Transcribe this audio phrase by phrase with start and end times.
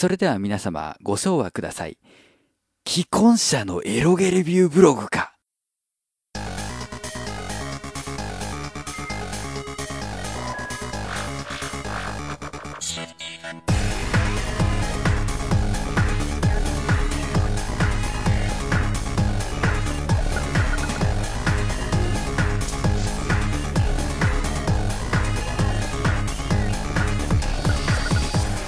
[0.00, 1.98] それでは皆様ご唱和ください。
[2.88, 5.29] 既婚者のエロゲレビューブログか。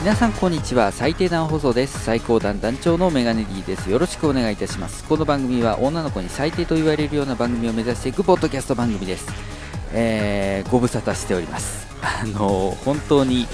[0.02, 0.90] 皆さんこんにちは。
[0.90, 2.00] 最低段放送です。
[2.00, 3.88] 最高段団長のメガネ D です。
[3.88, 5.04] よろしくお願いいたします。
[5.04, 9.29] この番組は女の子に最低と言われるような番組を目指していくポッドキャスト番組です。
[9.93, 11.86] えー、ご無沙汰しております。
[12.02, 13.46] あの本当に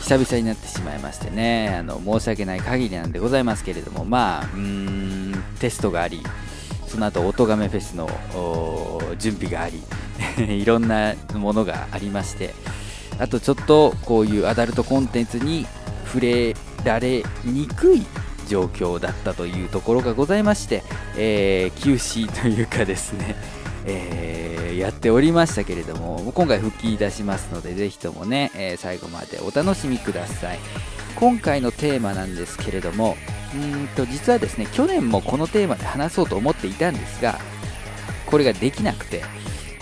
[0.00, 1.76] 久々になってしまいましてね。
[1.78, 4.06] あの申し訳ない限りなんでございますけれども。
[4.06, 6.22] まあうーんテストがあり
[6.88, 8.08] その後音亀フェスの
[9.18, 9.82] 準備があり
[10.62, 12.54] いろんなものがありまして。
[13.20, 15.66] あとちょっとこういうアダルトコンテンツに
[16.12, 18.02] 触れられにくい
[18.48, 20.82] 状況だったというところがございまして、
[21.16, 23.36] えー、休止というかですね、
[23.86, 30.58] えー、やっておりましたけれども今回復帰いたしますのでぜひともね、えー、最後までお楽しみください。
[31.16, 33.16] 今回のテーマなんですけれども
[33.54, 37.38] うんと実はですね去年もこのテーマで話そうと思っていたんですが
[38.26, 39.22] これができなくて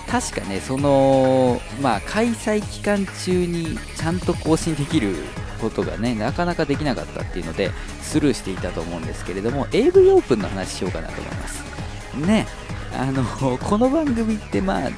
[0.08, 5.14] 確かねそのまあ開催期間中にちゃんと更新できる
[5.58, 7.70] ことがね、なかなかできなかったっていうので、
[8.00, 11.62] スルーしていたと思うんですけれども、AV オープンの話しようかなと思います。
[12.16, 12.46] ね、
[12.96, 14.90] あの、この番組ってまあ、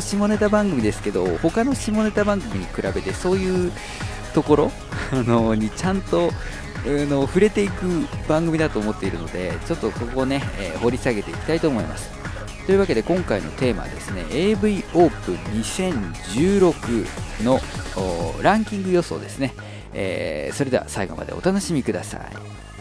[0.00, 3.72] 下ネタ番組ですけど、他の下ネタ番組に比べてそういう
[4.34, 4.72] ところ
[5.12, 6.30] のにちゃんと
[6.86, 12.10] の触れていく番組だと思っているので、ちょっとここをね、えー、掘り下げていきたいと思います。
[12.66, 17.60] というわけで今回のテーマはですね AV オープン2016の
[18.40, 19.52] ランキング予想ですね、
[19.94, 22.72] えー、それでは最後までお楽しみください。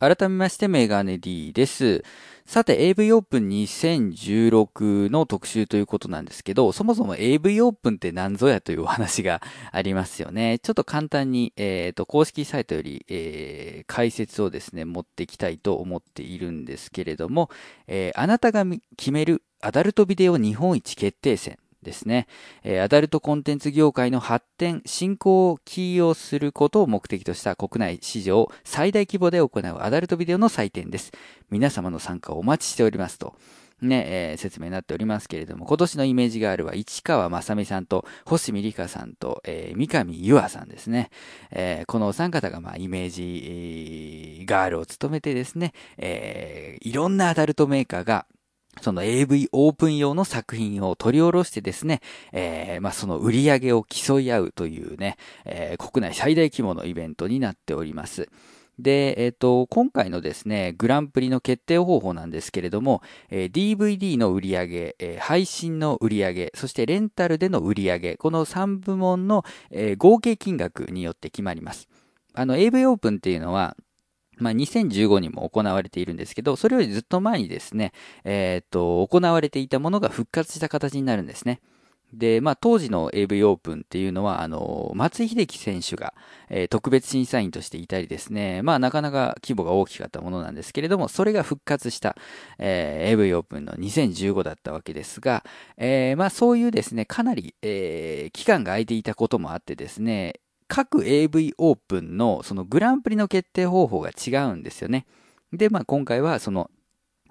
[0.00, 2.04] 改めましてメガネ D です。
[2.46, 9.40] さて AV オープン2016の特集ということなんですけど、そもそも AV オープンって何ぞやというお話が
[9.72, 10.58] ありますよね。
[10.58, 17.48] ちょっと簡単に、えっ、ー、と、公式サイトより、えー、解説をですね、持っていきたいと思っているんですけれども、
[17.86, 18.66] えー、あなたが
[18.98, 21.56] 決めるアダルトビデオ日本一決定戦。
[21.84, 22.26] ですね、
[22.64, 31.12] えアダルトコンテンツ業界の発展、振興を起用することを目的とした国内市場最大規模で行うアダルトビデオの祭典です。
[31.50, 33.36] 皆様の参加をお待ちしておりますと。
[33.84, 41.10] ね、えー、説明になっておりますけれども、今年のイメージガールは市川正美さんと星見里香さんと、えー、三上優愛さんですね。
[41.50, 48.26] えー、このお三方が、まあ、イメージガールを務めてですね、えー、いろんなアダルトメーカーが
[48.80, 52.00] その AV オープン用の作品を取り下ろしてですね、
[52.32, 58.28] えー、まあ、その売り上げを競い合うというね、えー、国内最大規模のイベントになっております。
[58.78, 71.88] で、えっ、ー、と、今回のですね、グランプリの決定方法なんですけれども、えー、DVD の売り上げ、えー、配信の売り上げ、そしてレンタルでの売り上げ、この3部門の、え、合計金額によって決まります。
[72.32, 73.76] あの、AV オープンっていうのは、
[74.38, 77.92] まあ、2015にも行われているんですけど、それよりずっと前にですね、
[78.24, 81.60] えっ、と、行われていたものが復活した形になるんですね。
[82.18, 86.14] で、まあ、当時の AV オープンっていうのは、あの、松井秀喜選手が、
[86.48, 92.16] えー、特別審査員としていたりですね、まあ、なかなか規模が大きかったものなんですけれども、それが復活した、
[92.58, 95.44] えー、AV オープンの2015だったわけですが、
[95.76, 100.34] えー、まあ、そういうですね、かなり、え、期間が空いていたこともあってですね、
[100.68, 105.06] 各 AV オープンのそのグランプリの決定方法が違うんですよね。
[105.52, 106.70] で、まあ今回はその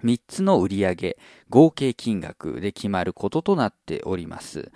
[0.04, 1.18] 3つの売り上げ、
[1.48, 4.70] 合計金額で決まることとなっております。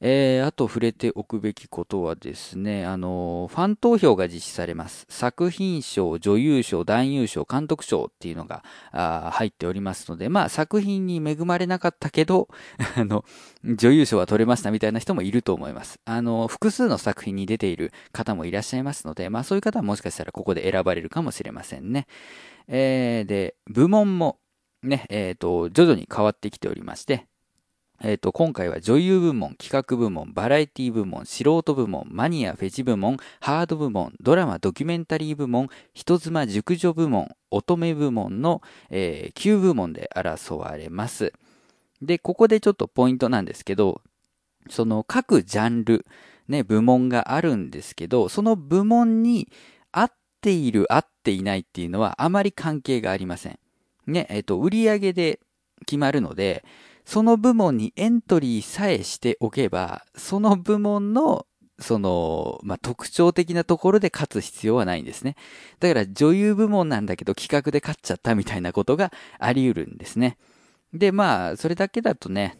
[0.00, 5.06] えー、あと触れておくべきことはですね、あの、ファン投票が実施されます。
[5.08, 12.48] 作品賞、女優賞、男優賞、監督賞っていうのがあ入っておりますので、まあ作品に恵まれなかったけど、
[12.96, 13.24] あの、
[13.64, 16.00] 女優賞は取れましたみたいな人もいると思います。
[16.04, 22.06] あの、複数の作品に出ている方もいらっしゃいますので、まあそういう方はもしかしたらここで選ばれるかもしれませんね。
[22.68, 24.38] えー、で、部門も
[24.82, 27.26] ね、えっ、と、徐々に変わってきておりまして、
[28.02, 41.32] えっ、ー、と、今回は女優部門、企画部門、バラエティ部門、素人部門、マニア、フェチ部門、ハード部門、ドラマ、ドキュメンタリー部門、人妻、熟女部門、乙女部門の、えー、9部門で争われます。
[42.02, 44.02] で、ここでちょっとポイントなんですけど、
[44.68, 46.06] その各ジャンル、
[46.48, 49.48] ね、部門があるんですけど、その部門に
[49.92, 53.58] 合っている、合っていないっていうのはあまり関係がありません。
[54.06, 55.40] ね、えっ、ー、と、売り上げで
[55.86, 56.64] 決まるので、
[57.04, 61.46] その部門にエントリーさえしておけば、その部門の
[61.78, 65.36] その、まあ、特徴的なところで勝つ必要はないんですね。
[65.80, 70.38] だから女優部門なんだけど企画で勝っちゃったみたいなことがあり得るんですね。
[70.92, 72.58] で、まあ、それだけだとね、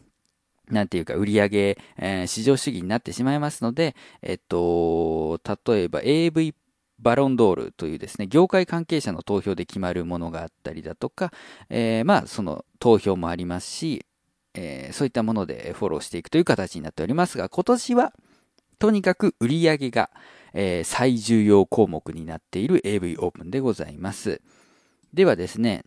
[0.69, 6.55] なんていうか、売り上、えー、市場主義になってしまいますので、えっと、例えば AV
[6.99, 11.32] バロンドールというですね、業界関係者の投票で決まるものがあったりだとか、
[11.69, 14.05] えー、まあ、その投票もありますし、
[14.55, 18.12] えー、そういったものでフォローしていくという形になっておりますが、今年は、
[18.79, 20.11] とにかく売り上げが、
[20.53, 24.41] えー、最重要項目になっている AV オープンでございます。
[25.12, 25.85] ではですね、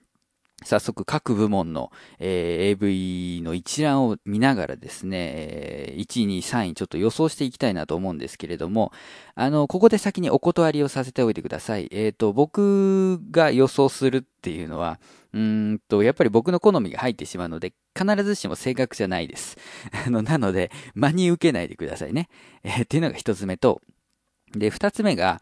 [0.63, 8.92] 早速各部門の、えー、AV の一覧を見ながらですね、えー、1位、2位、3位ちょっと予想していきたいなと思うんですけれども、
[9.36, 11.88] あの、ここで先にお断りをさせておいてください。
[11.92, 15.00] えっ、ー、と、僕が予想するっていうのは、
[15.31, 19.57] うんと、やっぱり僕の好みが入ってしまうので、必ずしも正確じゃないです。
[20.07, 22.30] あの、なので、真に受けないでくださいね。
[22.63, 23.81] えー、っていうのが一つ目と、
[24.53, 25.39] で、二つ目が、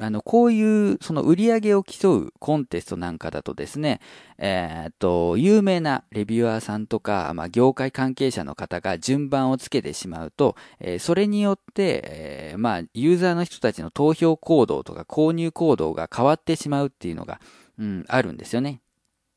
[0.00, 4.00] あの、こういう、その売り上げを競うコンテストなんかだとですね、
[4.38, 17.40] え、っと、有名なレビュアーさんとか、ま、業界関係者の方が順番をつけてしまうと、え、それによって、え、ま、ユーザーの人たちの投票行動とか購入行動が変わってしまうっていうのが、
[17.78, 18.80] うん、あるんですよね。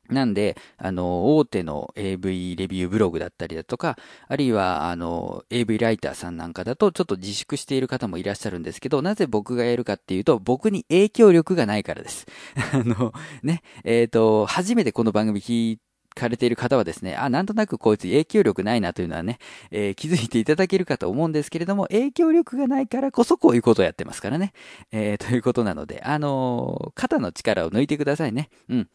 [0.08, 3.96] なんで、あの、大手の AV レビューブログだったりだとか、
[4.28, 12.26] あるいは、あの、AV ライターさんなんかだと、ちょっと自粛している方もいらっしゃるんですけど、なぜ僕がやるかっていうと、僕に影響力がないからです。
[12.72, 13.12] あの、
[13.42, 15.78] ね、えっ、ー、と、初めてこの番組聞
[16.14, 19.38] かれている方はですね、あ、なんとなくこいつ影響力ないなというのはね、
[19.70, 24.52] えー、気づいていただけるかと思うんですけれども、影響力がないからこそこういうことをやってますからね。
[24.90, 28.50] えー、ということなので、あのー、肩の力を抜いてくださいね。
[28.68, 28.88] うん。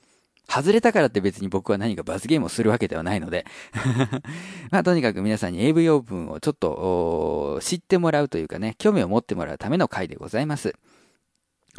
[0.50, 3.46] 外れたからって別に僕は何か罰ゲームをするわけではないので
[4.72, 10.74] まあとにかく皆さんに AV オープンをちょっと知ってもらうというかね、興味を持ってもらうための回でございます。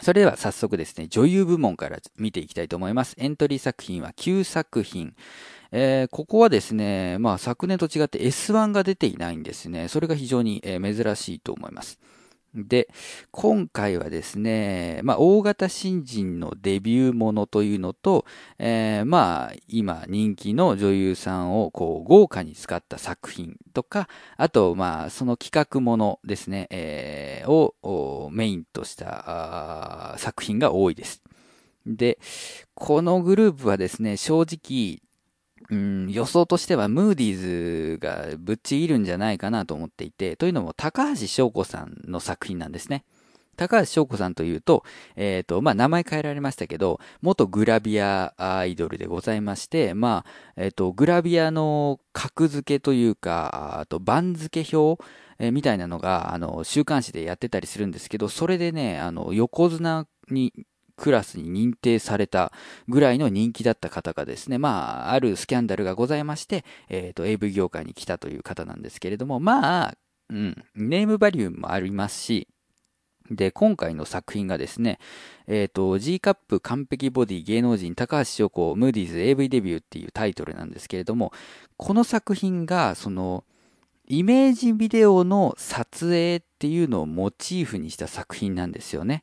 [0.00, 3.14] それでは早速ですね、女優部門から見ていきたいと思います。
[3.18, 5.14] エントリー作品は9作品。
[5.72, 9.88] えー、ここはですね、まあ昨年と違って S1 が出ていないんですね。
[9.88, 11.98] それが非常に、えー、珍しいと思います。
[12.54, 12.88] で、
[13.30, 18.24] 今回はですね、まあ、大型新人のデビューものというのと、
[18.58, 31.22] えー、まあ、今人気の女優さんをこう豪華に使った作品とか、あと、まあ、その企画ものですね、えー、をメインとした作品が多いです。
[31.86, 32.18] で、
[32.74, 35.00] このグループはですね、正直、
[35.70, 43.04] うん、予想としてはムーディーズがぶっちぎるんじゃないかなと思っていて、というのも高橋翔子さんの作品なんですね。
[43.58, 44.84] 高橋翔子さんというと、
[45.16, 55.02] えっ、ー、と、まあ、名前変えられましたけど、元グラビアアイドルでございまして、まあ、えっ、ー、と、グラビアの格付けというか、あと番付表、
[55.40, 60.52] えー、みたいなのが、あの、週刊誌でやってたりするんですけど、それでね、あの、横綱に
[60.98, 62.52] クラスに認定された
[62.88, 69.94] ぐらいの人気だった方がですね、まあ、あるスキャンダルがございまして、えっ、ー、と、AV 業界に来たという方なんですけれども、まあ、
[70.28, 72.48] うん、ネームバリューもありますし、
[73.30, 74.98] で、今回の作品がですね、
[75.46, 81.32] えっ、ー、と、G カップ完璧ボディ芸能人高橋翔子ムーディーズ AV デビューっていうタイトルなんですけれども、
[81.76, 83.44] この作品が、その、
[84.06, 89.22] イメージビデオの撮影っていうのをモチーフにした作品なんですよね。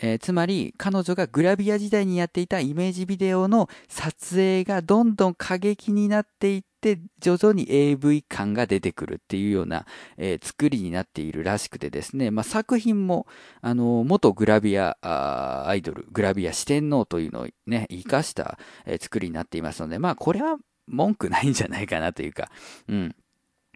[0.00, 9.86] えー、つまり彼女がグラビア時代にやっていたイメージビデオの撮影がどんどん過激になっていって徐々に AV 感が出てくるっていうような、
[10.16, 13.26] えー、作りになっているらしくてですね、まあ、作品も
[13.62, 22.50] あの元グラビアアイドルグラビア四天王というのをね生かした、え、作りになっていますのでまあこれは文句ないんじゃないかなというか、
[22.88, 23.16] うん、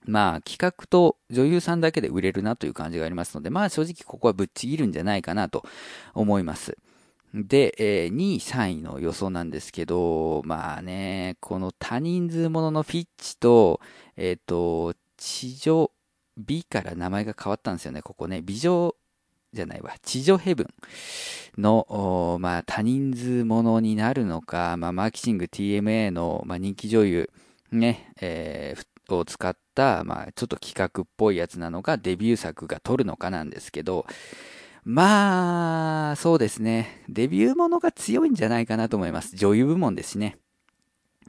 [0.09, 5.65] まあ、企画と女優さんだけで売れるなという感じがありますので、まあ正直ここはぶっちぎるんじゃないかなと
[6.15, 6.77] 思います。
[7.35, 13.81] で、えー、2位、3位の予想なんですけど、まあね、この多人数もののフィッチと、
[14.17, 15.91] えっ、ー、と、地上、
[16.39, 18.41] B から名前が変わったんですよね、ここね。
[18.41, 18.95] 美女
[19.53, 20.69] じゃないわ、地上ヘブン
[21.61, 27.31] の、まあ、多人数ものになるのか、まあ、マーキシング TMA の、まあ、人気女優、
[27.73, 29.68] ね、えー、を使った、
[30.05, 34.07] まあ、ちょっと企画っぽいやつなのか、デビュー作が撮るのかなんですけど、
[34.85, 37.05] まあ、そうですね。
[37.09, 39.37] デビューものが強いんじゃないかなと思います。
[39.37, 40.39] 女優部門ですね。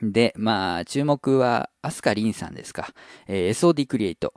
[0.01, 2.93] で、まあ、注目は、アスカリンさんですか。
[3.27, 4.33] えー、SOD クリエイト。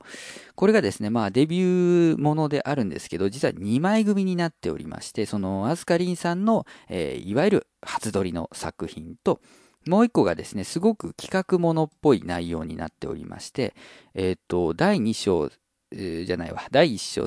[0.54, 9.40] これがですね、まあ、デビューものであるんですけど、実は2枚組になっておりまして、その、アスカリンさんの、えー、いわゆる初撮りの作品と、
[9.86, 13.74] もう一個がですね、すごく企画ものっぽい内容になっておりまして、
[14.14, 15.50] えっ、ー、と、第2章、
[15.92, 17.24] じゃないわ、第1章、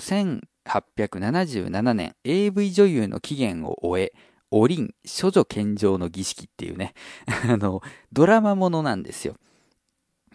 [0.65, 4.13] 1877年、AV 女優の起源を終え、
[4.51, 6.93] おりん、処女献上の儀式っていうね、
[7.47, 7.81] あの、
[8.13, 9.35] ドラマものなんですよ。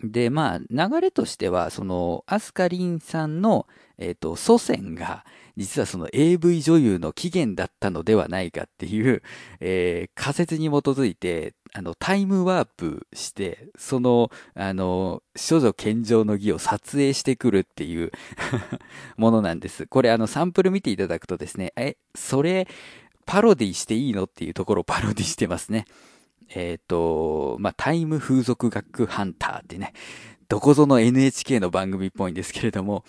[0.03, 3.67] で、まあ、流れとしては、その、アスカリンさんの、
[3.99, 5.25] えっ、ー、と、祖先が、
[5.57, 9.23] 実はその AV 女優の起源だったのではないかっていう、
[9.61, 18.11] えー、仮説に基づいて、あの、タイムワープして、その、あの、処女献上の儀を撮影してくるっていう
[19.19, 19.87] ものなんです。
[19.87, 22.67] これあの、サンプル見ていただくとですね、え、それ、
[23.27, 25.85] パロディしていいのっていうところをパロディしてますね。
[26.51, 29.93] えっ、ー、と、まあ、タイム風俗学ハンターってね、
[30.49, 33.05] どこぞの NHK の番組っぽいんですけれども、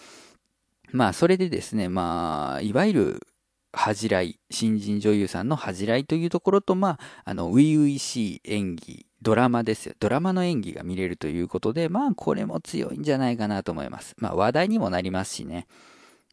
[0.92, 3.28] まあ、それでですね、まあ、いわゆる、
[3.74, 9.96] 恥じらい、新人女優さんの恥じらいというところと、まあ、あの、初々しい演技、ドラマですよ。
[10.00, 14.14] ドラマの演技が見れるということで、まあ、これも強いんじゃないかなと思います。
[14.18, 15.68] まあ、話題にもなりますしね。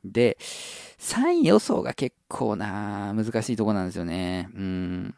[0.05, 0.37] で、
[0.99, 4.49] 3位予想が結構な、難しいとこなんですよね。
[4.55, 5.15] うん。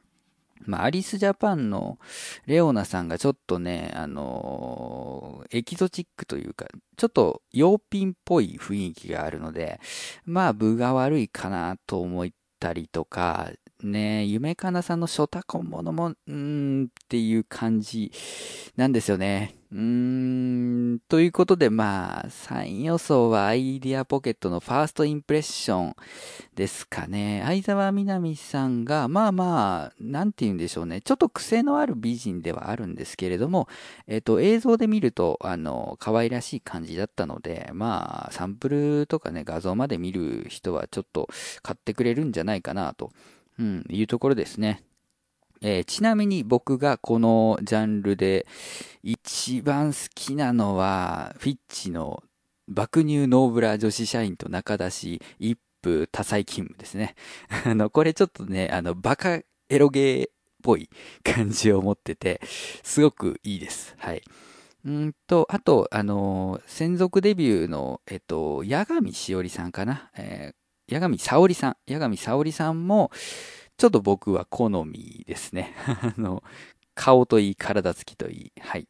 [0.67, 1.99] まあ、アリスジャパンの
[2.47, 9.81] レオナさんがちょっとね、あのー、エキゾチックというか、ちょっと洋品っぽい雰囲気があるので、
[10.25, 13.51] まあ、分が悪いかなと思ったりとか、
[13.83, 18.13] ね、夢かなさんのショタコンものも、うーんっていう感じ
[18.77, 19.55] なんですよね。
[19.73, 25.97] うーん、ということで、まあ、3予想はアイディアポケットのファーストインプレッション
[26.57, 27.43] ですかね。
[27.45, 31.01] 相沢みなみさんが、まあまあ、なんて言うんでしょうね。
[31.01, 33.69] ちょっと癖のある美人ではあるんですけれども、
[34.09, 41.29] えっ、と、映像で見ると、あの、可愛らしい感じだったので、まあ、サンプルとかね、画像まで見る人はちょっと
[41.63, 43.13] 買ってくれるんじゃないかなと、
[43.61, 44.83] うん、いうところですね。
[45.63, 48.47] えー、ちなみに僕がこのジャンルで
[49.03, 52.23] 一番好きなのは、フィッチの
[52.67, 57.15] 爆乳ノーブラ女子社員と中出し一夫多妻勤務ですね。
[57.67, 59.45] あの、これちょっとね、あの、バカエ
[59.79, 60.89] ロゲーっぽい
[61.23, 62.41] 感じを持ってて、
[62.83, 63.95] すごくいいです。
[63.99, 64.23] はい。
[64.87, 70.11] うんと、あと、あの、専属デビューの、えっと、八神しおりさんかな。
[70.17, 70.60] えー、
[70.91, 71.77] 八神沙織さん。
[71.89, 73.11] 八神沙織さんも、
[73.77, 75.75] ちょっと僕は好みですね。
[75.87, 76.43] あの、
[76.95, 78.61] 顔といい、体つきといい。
[78.61, 78.89] はい。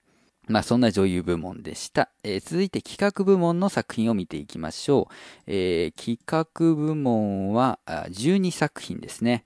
[0.49, 2.11] まあそんな女優部門でした。
[2.25, 5.14] えー、続いて企画部門の作品を見ていきましょう。
[5.47, 9.45] えー、企画部門は12作品ですね。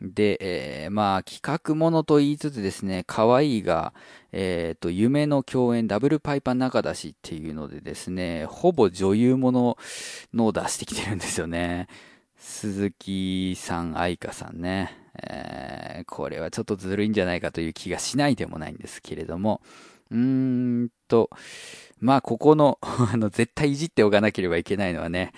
[0.00, 3.94] で、えー、まあ企画ものと言いつつですね、可愛いが、
[4.32, 9.78] えっ、ー、と、夢の共演ダブルパイパー中出しっていうのでですね、ほぼ女優もの
[10.32, 11.88] のを出してきてるんですよね。
[12.36, 19.62] 鈴木さん、愛花さんね、えー、これはちょっとずるいんじゃないかという気がしないでもないんですけれども、
[20.10, 20.18] うー
[20.84, 21.30] んと、
[22.04, 25.32] まあ、ここの、 あの、絶対いじっておかなければいけないのはね、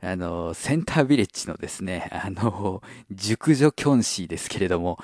[0.00, 5.00] あの、センタービレッジのですね、あの、熟女キョンシーですけれども、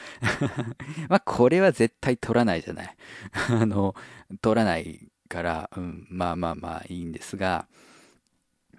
[1.11, 2.97] まあ、これは絶対取らないじゃない。
[3.51, 3.97] あの、
[4.41, 7.67] 取らないから、うん、まあまあまあいいんですが、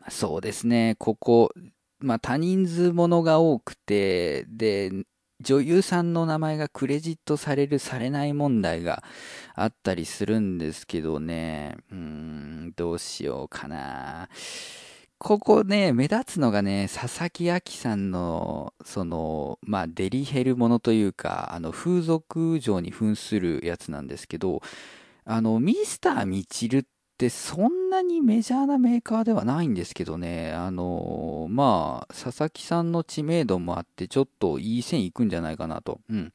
[0.08, 1.51] そうですね、ここ、
[2.00, 4.92] まあ、多人数ものが多くて、で、
[5.44, 9.04] 女優さんの名前がクレジットされる、されない問題が
[9.56, 14.30] あったりするんですけどね、うーん、どうしようかな。
[15.20, 24.62] ここね、目立つのがね、佐々木亜希さんの、その、まあ、デリヘルものというか、あの、風俗嬢に扮するやつなんですけど、
[25.26, 26.84] あの、ミスター・ミチルっ
[27.24, 36.01] ってそんなにメジャーなメーカーではないんですけどね、あのまあ、佐々木さんの知名度もあって、ちょっといい線いくんじゃないかなと。
[36.10, 36.34] うん。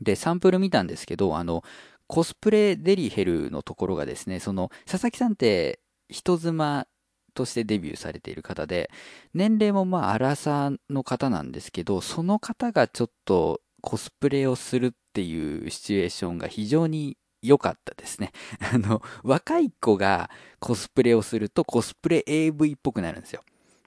[0.00, 1.64] で、サンプル見たんですけど、あの、
[2.06, 6.86] コスプレデリヘルのところがですね、その、佐々木さんって人妻
[7.32, 8.90] としてデビューされている方で、
[9.32, 18.32] 年齢もまあ、荒さの方なんですけど、その方がちょっとコスプレをするっていうシチュエーションが非常に良かったですね。
[18.72, 23.42] あの、若い子がコスプレをするとコスプレ AV っぽくなるんですよ。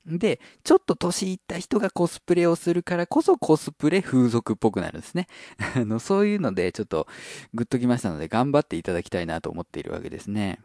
[0.06, 5.28] で、ちょっと年いった人がコスプレをするからこそコスプレ風俗っぽくなるんですね。
[5.76, 7.08] あの、そういうのでちょっと
[7.54, 10.60] グッときましたので頑張っていただきたいなと思っているわけですね。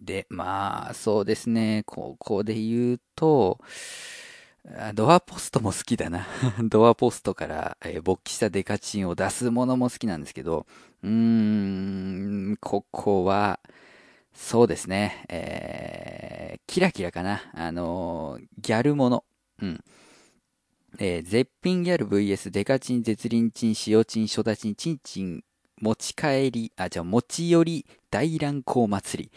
[0.00, 3.58] で、まあ、そうですね、ここで言うと、
[4.94, 6.26] ドアポストも好きだな。
[6.62, 10.66] ドアポストから、えー、勃起したデカチンを出すものも好きなんですけど、
[11.02, 13.58] うーん、ここは、
[14.32, 17.42] そうですね、えー、キラキラかな。
[17.54, 19.24] あのー、ギャルもの。
[19.60, 19.84] うん。
[20.98, 25.44] えー、絶品ギャル VS デカチン、絶倫チン、塩チン、初ダチン、チンチン、
[25.80, 29.32] 持ち帰り、あ、じゃあ持ち寄り大乱行祭り。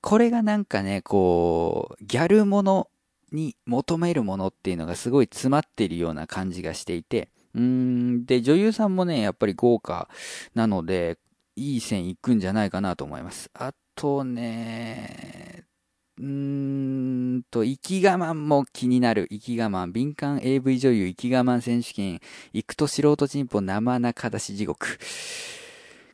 [0.00, 2.88] これがなんかね、こう、ギャルもの
[3.34, 10.08] に求めるものっていうのがすごい詰まっているような感じがしていて、うーん、で、女優さんもね、やっぱり豪華
[10.54, 11.18] なので、
[11.56, 13.50] いい線いくんじゃないかなと思います。
[13.54, 15.64] あとね、
[16.18, 16.26] うー
[17.38, 19.26] んと、生き我慢も気になる。
[19.30, 19.90] 生き我慢。
[19.90, 22.20] 敏感 AV 女優生き我慢選手権。
[22.52, 24.98] 行くと素人チンポ生中出し地獄。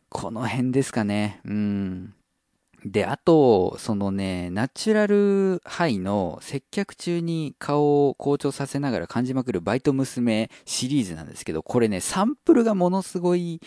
[0.09, 1.41] この辺ですかね。
[1.45, 2.15] うん。
[2.85, 13.61] で、あと、そのね、ナチュラルハイの接客中に顔を好調させながら感じまくるバイト娘シリーズなんですけど、これね、サンプルがものすごい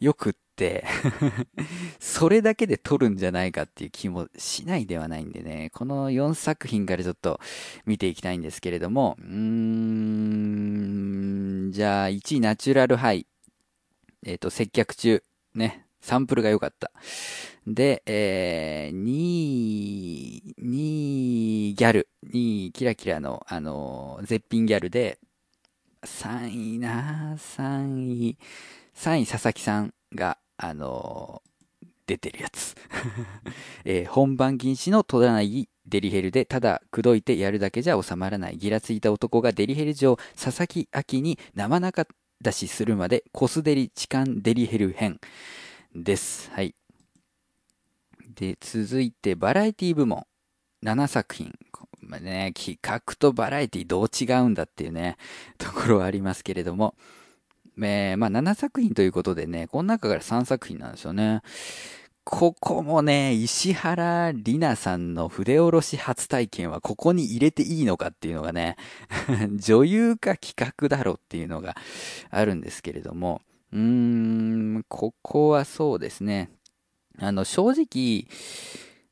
[0.00, 0.84] よくって
[2.00, 7.38] それだけで撮るんじゃないかっていう気もしないではないんでね、この4作品からちょっと
[7.86, 9.26] 見ていきたいんですけれども、うー
[11.68, 13.26] ん、じゃあ1位ナチュラルハイ。
[14.24, 15.22] えっ、ー、と、接客中。
[15.54, 16.90] ね、サンプルが良かった。
[17.66, 25.18] で、えー、2位、2位ギャル、2位キラキラの、あのー、絶品ギャルで、
[26.04, 28.36] 3位な3位、
[28.96, 32.74] 3位佐々木さんが、あのー、出てるやつ。
[33.86, 35.38] えー、本番禁止の戸棚
[35.86, 38.58] デリヘルで、ただ口説いてやるだけじゃ収まらない。
[38.58, 42.08] ギラついた男がデリヘル上、佐々木秋に生中
[42.40, 45.20] 出しするまで、コスデリ痴漢デリヘル編
[45.94, 46.50] です。
[46.52, 46.74] はい。
[48.34, 50.26] で、続いてバラエティ部門。
[50.82, 51.52] 7作品。
[52.00, 55.16] まあね、企画とバラエティどう違うんだっていうね、
[55.58, 56.94] ところはありますけれども。
[57.78, 61.42] えー、まあ7作品ということでね、この中から3作品なんですよね。
[62.24, 68.76] ここもね、石原里奈さんの筆下ろし初体験はここに入れていいのかっていうのがね、
[69.56, 71.76] 女優か企画だろっていうのが
[72.30, 73.42] あるんですけれども、
[73.72, 76.50] うーん、ここはそうですね。
[77.18, 78.26] あの、正直、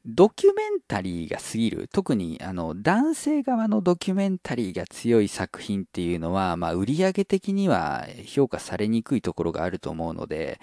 [0.07, 1.88] ドキュメンタリーが過ぎる。
[1.93, 10.59] 特に、あの、男性側のドキュメンタリーが強い作品っていうのは、まあ、売上的には評価されにくいところがあると思うので、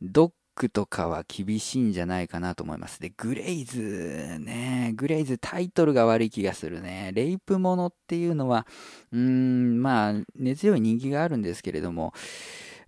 [0.00, 3.00] ドックとかは厳しいんじゃないかなと思います。
[3.00, 7.10] で、グレイズね、グレイズタイトルが悪い気がするね。
[7.14, 8.66] レイプものっていうのは、
[9.12, 12.12] うーん、まあ、根強い人気があるんですけれども、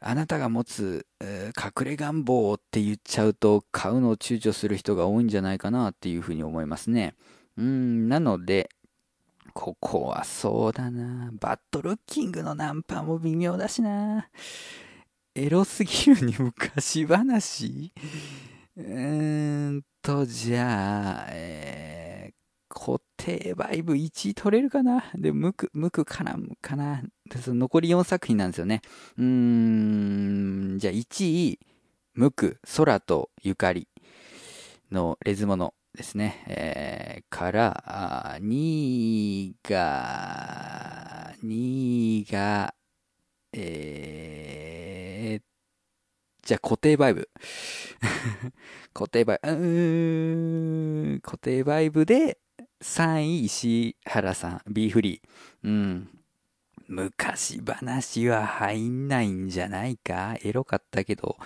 [0.00, 7.14] あなたが持つ、隠れ願望って言っちゃうと買うのを躊躇する人が多いんじゃないかなっていうふうに思いますね。
[7.58, 8.70] うん、なので、
[9.52, 11.30] ここはそうだな。
[11.32, 14.28] バッドルッキングのナンパも微妙だしな。
[15.34, 17.92] エロすぎるに昔話
[18.76, 22.34] うーんと、じゃあ、えー、
[22.72, 25.02] 固定バイブ1位取れるかな？
[25.16, 27.02] で、無垢、無垢かなかな？
[27.42, 28.80] その残り4作品なんですよね。
[29.18, 29.24] うー
[30.76, 31.58] ん、じゃあ1位、
[32.14, 33.88] 無垢、空とゆかり
[34.92, 36.44] のレズモノですね。
[36.46, 38.48] えー、から、2
[39.46, 42.74] 位が、2位が、
[43.52, 45.42] えー、
[46.46, 47.28] じゃあ固定バイブ。
[48.94, 52.38] 固定バイブ、うーん、固定バイブで、
[52.82, 55.68] 3位石原さん、B フリー。
[55.68, 56.08] うん。
[56.88, 60.36] 昔話は入んないんじゃないか？
[60.42, 61.36] エロかったけど、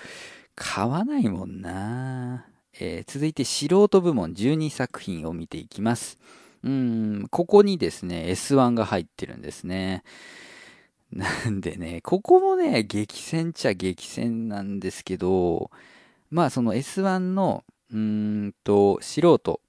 [0.54, 2.46] 買わないもんな。
[2.80, 6.18] えー、続いて素人部門12作品を見ていきます。
[6.62, 10.02] うん、ここにですね、S1 が入ってるんですね。
[11.12, 15.70] なんでね、ここもね、激戦っちゃ激戦なんですけど、
[16.30, 19.60] まあその S1 の、うんと、素人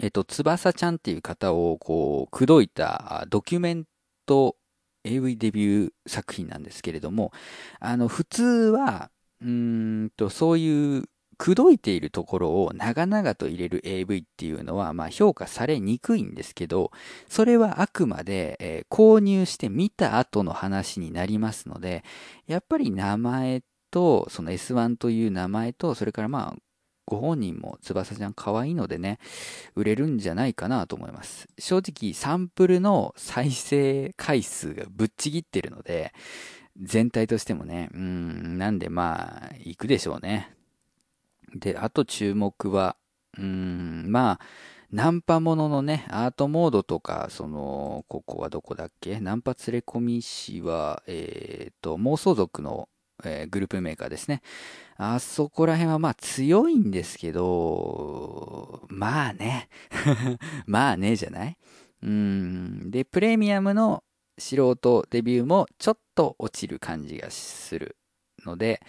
[0.00, 3.84] えっと、翼ちゃんっていう方をこう、口説いたドキュメン
[4.26, 4.56] ト
[5.04, 7.32] AV デビュー作品なんですけれども、
[7.80, 9.10] あの、普通は、
[9.42, 11.04] うんと、そういう
[11.38, 16.90] 口説いているところを長々と入れる AV っていうのは、まあ、評価されにくいんですけど、
[17.28, 22.04] それはあくまで、えー、購入して見た後の話になりますので、
[22.46, 26.67] やっぱり名前と、その S1 という名前と、それからまあ、
[27.08, 29.18] ご本人も翼ちゃん可愛いのでね、
[29.74, 31.48] 売れるんじゃないかなと思います。
[31.58, 36.12] 正直サンプルの再生回数がぶっちぎってるので、
[36.78, 40.54] 全体としてもね、うん、なんでまあ、行くでしょうね。
[41.54, 42.96] で、あと注目は、
[43.38, 44.40] うん、まあ、
[44.90, 49.18] ナンパもののね、アートモードとか、その、ここはどこだっけ？
[49.20, 52.88] ナンパ連れ込み師は、えっ、ー、と、妄想族の
[53.24, 54.42] えー、グループメーカーですね。
[54.96, 59.68] あそこら辺はまあ強いんですけど、まあね。
[60.66, 61.56] まあね、じゃない？
[62.02, 62.90] うん。
[62.90, 64.02] で、プレミアムの
[64.38, 67.96] 素人デビューもちょっと落ちる感じがする
[68.44, 68.80] ので、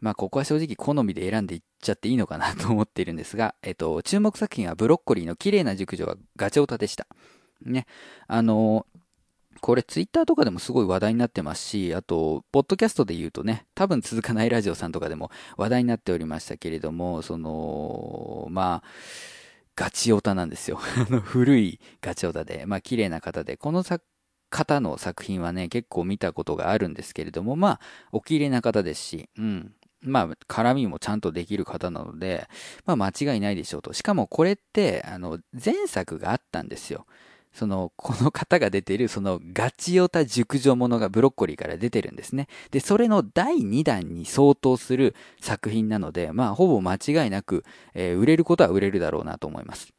[0.00, 7.06] まあここは正直好みで選んでいっちゃっていいのかなと思っているんですが、 えっと、注目作品はブロッコリーの綺麗な熟女はガチョウタでした。
[7.62, 7.86] ね。
[8.26, 8.86] あの、
[9.64, 18.88] これツイッターとかでもすごい話題になってますし、あと、ポッドキャストで言うとね、多分続かないラジオさんとかでも話題になっておりましたけれども、その、まあ、
[19.74, 20.78] ガチオタなんですよ。
[21.08, 24.04] あの、古いガチオタで、まあ、綺麗な方で、この作
[24.50, 27.80] 方の作品はね、結構見たことがあるんですけれども、まあ、
[28.12, 29.74] お綺麗な方ですし、うん。
[30.02, 32.48] まあ、絡みもちゃんとできる方なので、
[32.84, 33.94] まあ、間違いないでしょうと。
[33.94, 37.06] しかもこれって、あの、前作があったんですよ。
[37.54, 42.48] その、この方が出ている、その、ガチオタ熟女ものがブロッコリーから出てるんですね。
[42.72, 47.64] で、それの第2弾に相当する作品なので、まあ、ほぼ間違いなく、
[47.94, 49.94] えー、売れることは売れるだろうなと思います。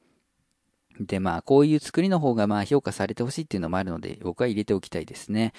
[0.99, 5.53] で、まあ、こういう作りの方が、まあ、評価されてほしいっていうのもあるので、僕は入れておきたいですね。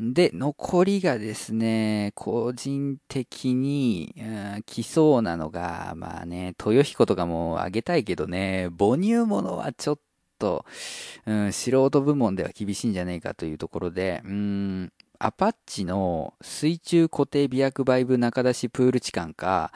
[0.00, 4.22] で、残りがですね、個人的に、う
[4.58, 10.02] ん、来そうなのが、まあね、豊彦とかもあげたいけどね、母乳ものはちょっと
[10.38, 10.64] と、
[11.26, 19.72] うん、素人部門では厳しいんじゃないかというところで、うん、アパッチの水中固定微薬バイブ中出しプール置換か、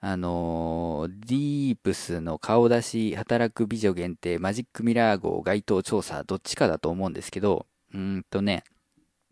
[0.00, 8.64] あのディープスの顔出し働く美女限定マジックミラー号該当調査どっちかだと思うんですけど、うんとね、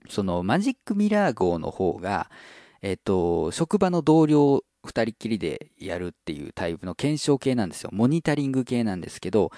[0.08, 2.30] そのマジックミラー号の方が、
[2.82, 7.90] えっと、職場の同僚二人きりでやるっていうタイプの検証系なんですよ。
[7.92, 9.50] モニタリング系なんですけど、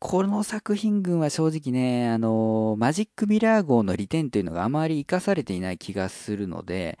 [0.00, 7.00] この作品群は正直ね、あの、マジックミラー号の利点というのがあまり活かされていない気がするので、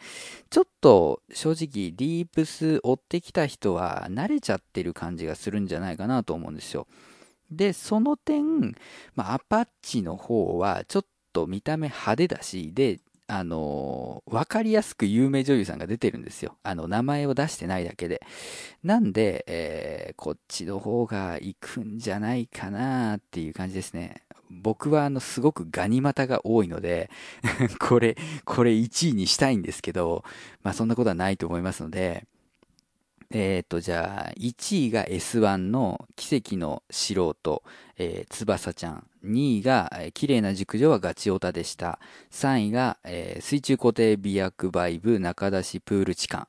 [0.50, 6.88] ちょっと正直ディープス追ってきた人は慣れちゃってる感じがするんじゃないかなと思うんですよ。
[7.52, 8.74] で、その点、
[9.14, 12.98] まあ、アパッチの方はちょっと見た目派手だし、で、
[13.30, 16.56] あのわかりやすく有名女優さんが出てるんですよ。
[16.62, 18.22] あの、名前を出してないだけで。
[18.82, 24.22] なんで、えー、こっちの方が行くんじゃないかなっていう感じですね。
[24.50, 27.10] 僕はあの、すごくガニ股が多いので
[27.78, 30.24] これ、これ1位にしたいんですけど、
[30.62, 32.26] まあそんなことはないと思いますので、
[33.30, 37.62] えっ、ー、と、じゃあ、1位が S1 の奇跡の素人、
[37.98, 39.06] えー、翼ちゃん。
[39.24, 41.98] 2位が、えー、綺麗な熟女はガチオタでした。
[42.30, 46.48] 3位が、えー、水中固定美薬バイブ中出しプール痴漢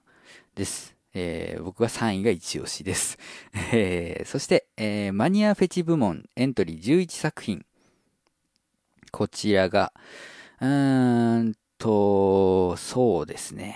[0.56, 0.96] です。
[1.14, 3.18] えー、僕は3位が一押しです。
[3.74, 7.66] えー、そして、えー、マニアフェチ部門エントリー11作品。
[9.12, 9.92] こちらが、
[10.62, 13.76] うーんと、そうですね。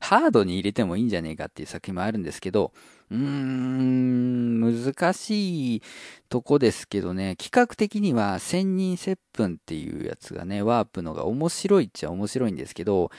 [0.00, 2.72] ハードに入れてもいいんじゃねえかっていう作品もあるんですけど、
[3.12, 5.82] うーん、難しい
[6.30, 13.10] とこですけどね、企画的には千人接吻っていうやつがね、ワープのが面白いっちゃ面白いんですけど、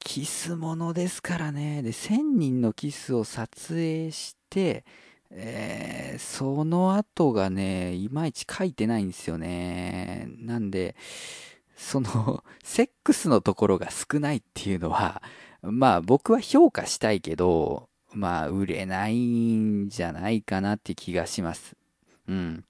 [0.00, 4.84] キスものですからね、で、千人のキスを撮影して、
[5.30, 10.28] えー、その後がね、いまいち書いてないんですよね。
[10.38, 10.96] なんで、
[11.76, 15.22] その、セックスのところが少ないっていうのは、
[15.62, 21.76] まあ僕は評価したいけど、まあ売れないんじゃないかなって気がします。
[22.26, 22.64] うん。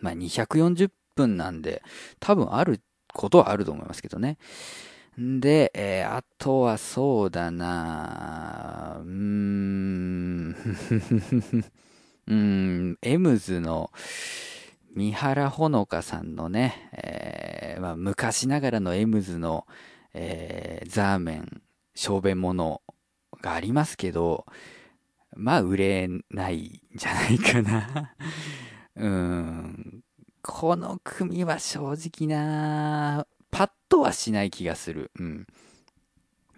[0.00, 1.82] まあ240分なんで、
[2.18, 2.80] 多分ある
[3.12, 4.36] ことはあると思いますけどね。
[5.16, 10.56] で、えー、あとはそうだなうーん、
[12.26, 13.92] うーん、エムズの
[14.96, 19.66] 三原ほのかさんのね、えー、まあ、昔ながらのエムズの、
[20.14, 21.62] えー、ザーメン
[21.94, 22.82] 小便物
[23.40, 24.46] がありますけど、
[25.36, 28.14] まあ売れないんじゃないかな
[28.96, 30.02] うん。
[30.42, 35.10] この組は正直な、パッとはしない気がする。
[35.18, 35.46] うん。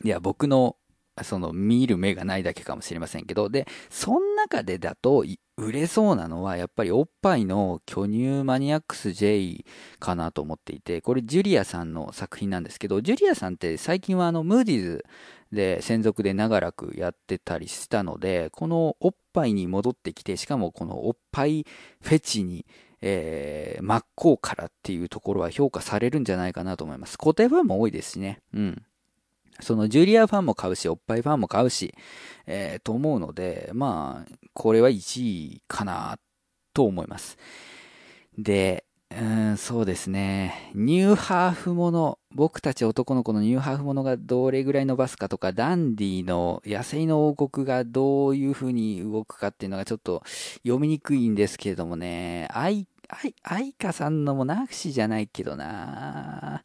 [0.05, 0.77] いや、僕の、
[1.25, 5.25] その、見る目がないだけかもしれませんけど、で、その中でだと、
[5.59, 9.65] 売れそうなのは、やっぱりおっぱいの巨乳マニアックス J
[9.99, 15.05] かなと思っていて、これジュリアさんの作品なんですけど、ジュリアさんって最近はあの、ムーディーズ
[15.53, 21.67] で専属で長らくやってたりしたので、このおっぱいに戻ってきて、しかもこのおっぱい
[22.01, 22.65] フェチに、
[23.03, 27.19] えー、真っ向からっていうところは評価されるんじゃないかなと思います。
[27.19, 28.41] 固定ファンも多いですしね。
[28.55, 28.83] うん。
[29.61, 31.95] そのジュリアファンも買うし、おっぱいファンも買うし、
[32.47, 36.19] えー、と思うので、まあ、これは1位かな
[36.75, 37.39] と思います。
[38.39, 38.85] で、
[39.21, 40.73] うん、そうですね。
[40.75, 50.23] ニューハーフもの、僕たち男の子のニューハーフものがどれぐらい伸ばすかとか、ダンディの野生の王国がどういう風に動くかっていうのがちょっと
[50.63, 56.63] 読みにくいんですけれどもね、愛、愛、愛花さんのもナクシじゃないけどな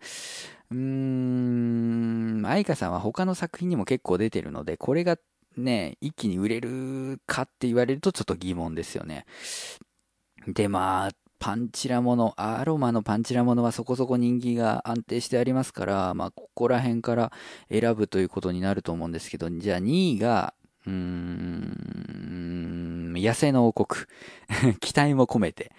[0.71, 5.17] うーん、愛花さんは他の作品にも結構出てるので、これが
[5.55, 9.25] ね、一気に売れるかって言われるとちょっと疑問ですよね。
[10.47, 17.31] で、まあ、パンチラもの、アロマのパンチラものはそこそこ人気が安定してありますから、まあ、ここら辺から
[17.69, 20.53] 選ぶということになると思うんですけど、じゃあ2位が、
[20.85, 24.05] うーん、野生の王国。
[24.79, 25.71] 期待も込めて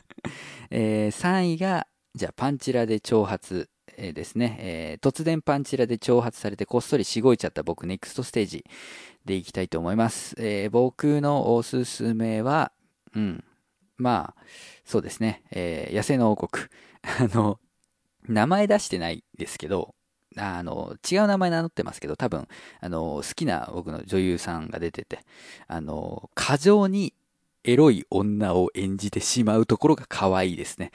[0.70, 3.69] えー、3位が、じゃあパンチラで挑発。
[4.00, 8.64] え、ですね、えー、突然パンチラで挑発されてこっそりしごいちゃった僕ネクストステージ
[9.24, 10.34] でいきたいと思います。
[10.38, 12.72] えー、僕のおすすめは、
[13.14, 13.44] うん、
[13.98, 14.42] まあ、
[14.84, 16.66] そうですね、えー、野生の王国。
[17.02, 17.60] あの、
[18.28, 19.94] 名前出してないですけど、
[20.36, 22.46] あの、違う名前名乗ってますけど、多分、
[22.80, 25.20] あの、好きな僕の女優さんが出てて、
[25.66, 27.14] あの、過剰に
[27.64, 30.92] エロい女を演じてしまうところが可愛いですね。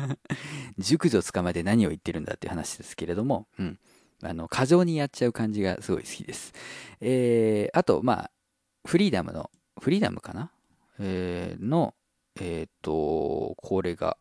[0.78, 3.78] 熟女捕まえて何を言ってるんだっていう話ですけれども、うん。
[4.22, 6.52] あの、過剰にやっちゃう感じがすごい好きです。
[7.00, 8.30] えー、あと、まあ、
[8.84, 10.52] フリーダムの、フリーダムかな？
[10.98, 11.94] えー、の、
[12.40, 14.18] えっ、ー、と、これが、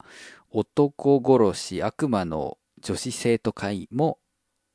[0.51, 4.19] 男殺し悪魔の女子生徒会も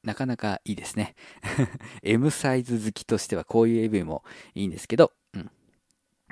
[0.02, 1.14] なかなかいいですね。
[2.02, 4.24] M サイズ好きとしてはこういう AV も
[4.54, 5.21] いいんですけど、うん。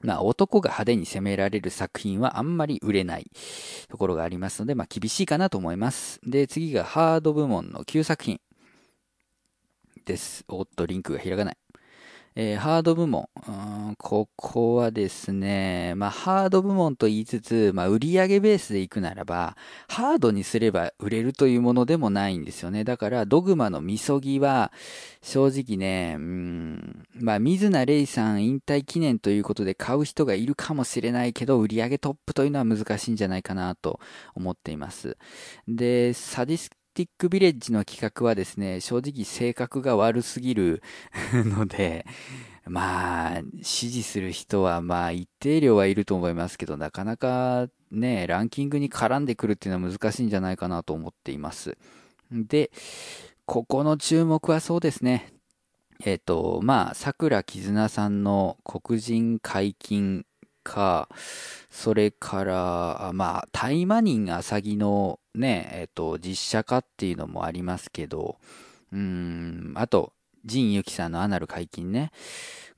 [0.03, 3.31] まあ男が派手に攻められる作品はあんまり売れない
[3.89, 6.21] ところがありますので、まあ厳しいかなと思います。
[6.25, 8.41] で、次がハード部門の9作品
[10.05, 10.45] です。
[10.49, 11.57] おっと、リンクが開かない。
[12.37, 13.29] えー、ハード部門。
[13.99, 19.57] ここはですね、まあ、ハード部門と言いつつ、まあ、売上ベースで行くならば、
[19.88, 22.85] ハードにすれば売れるというものでもないんですよね。
[22.85, 24.73] だから、ドグマのみそぎは、
[25.23, 33.99] 正直ね、うん、まあ、水名レイさん引退記念ということで買う人がいるかもしれないけど、売上トップというのは難しいんじゃないかなと
[34.35, 35.19] 思っています。
[35.66, 40.83] で、サディスティックビレッジの企画はですね、正直性格が悪すぎる
[41.33, 42.05] ので、
[42.67, 51.79] まあ、支持する人はまあ一定量はいると思いますけど、なかなかね、ランキングに絡んでくるっていうのは難しいんじゃないかなと思っています。
[52.31, 52.71] で、
[53.47, 55.33] ここの注目はそうですね。
[56.05, 60.27] えっ、ー、と、まあ、桜絆さんの黒人解禁
[60.63, 61.09] か、
[61.71, 68.38] それから、まあ、大麻人あさぎのね、えっ、と、実写化っていうのもありますけど、
[68.93, 70.12] うん、あと、
[70.45, 72.11] 仁ゆきさんのアナル解禁ね。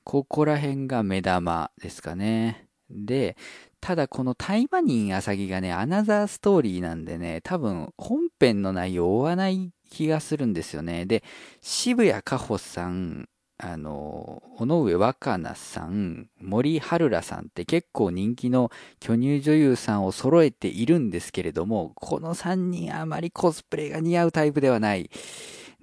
[0.03, 2.67] ここら辺が目玉ですかね。
[2.89, 3.37] で、
[3.79, 11.05] ただこの大麻人あさぎがね、アナザーストーリーなんでね、多分本編の内容を追わない気がするんですよね。
[11.05, 11.23] で、
[11.61, 13.27] 渋谷かほさん、
[13.65, 25.09] あの、尾上若菜さん、森春良さんって結構人気の巨乳女優さんを揃えているんですけれども、この3人あまりコスプレが似合うタイプではない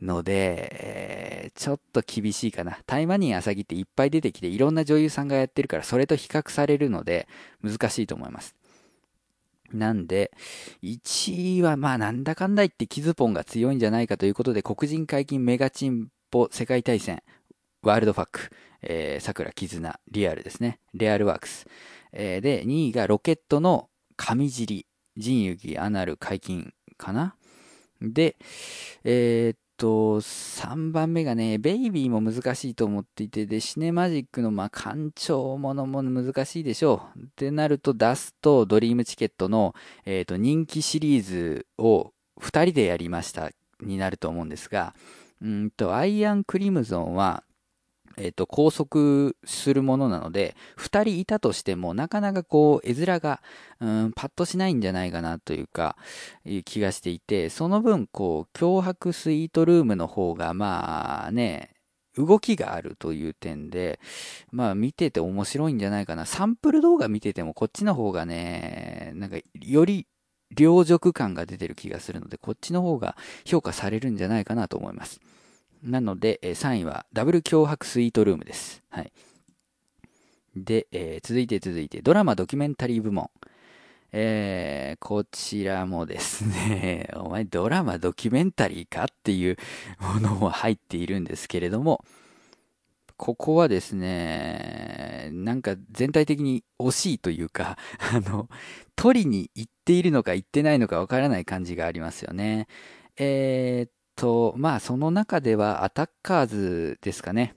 [0.02, 2.78] ので、えー、ちょっと厳しいかな。
[2.84, 7.28] タイマニーアサギっていっぱい出てきていろんな女優さんがやってるからそれと比較されるので
[7.62, 8.54] 難しいと思います。
[9.72, 10.32] なんで、
[10.82, 17.22] 1位はまあなんだかんだ言ってキズポンが強いんじゃないかということで黒人解禁メガチンポ世界大戦
[17.82, 18.50] ワールドファック、
[18.82, 20.80] えー、桜絆、リアルですね。
[20.92, 21.66] レアルワークス。
[22.12, 27.36] えー、で、2位がロケットの神尻、人遊アナル解禁かな
[28.02, 28.36] で、
[29.04, 37.18] えー、っと、3番目がね、ベイビーも難しいと思っていて、で、シネマジックの、まあ、艦長ものも難しいでしょう。
[37.20, 44.94] ってなると、ダスト、ドリームチケットの、えー、っと、人気シリーズを2人でやりました、になると思うんですが、
[45.40, 47.42] うんと、アイアンクリムゾンは、
[48.16, 53.42] えっ、と、拘束するものなので、二人いたとしても、なかなかこう、絵面が、
[53.81, 55.96] うん、パッとしないんじゃないかなというか、
[56.44, 61.70] いう気がしていて、その分、こう、脅迫スイートルームの方が、まあね、
[62.16, 64.01] 動きがあるという点で、
[64.51, 66.27] まあ見てて面白いんじゃないかな。
[66.27, 70.07] サンプル動画見ててもこっちの方がね、なんかより
[70.51, 75.20] 両辱感が出てる気がするので、こっちの方が評価されるんじゃないかなと思います。
[75.82, 78.82] なので、え3位はダブル脅迫スイートルームです。
[78.90, 79.12] はい。
[80.56, 83.30] で、えー、続いて続いて、ドラマドキュメンタリー部門。
[84.12, 89.56] えー、こちらもですね、 お前ドラマドキュメンタリーかっていう
[90.00, 92.04] ものも入っているんですけれども、
[93.16, 97.78] ここはですね、なんか全体的に惜しいというか、
[98.12, 98.48] あの、
[98.96, 102.66] 取りに行っているのか行ってないのかわからない感じがありますよね。
[103.16, 107.54] えー、っと、まあ、その中ではアタッカーズですかね。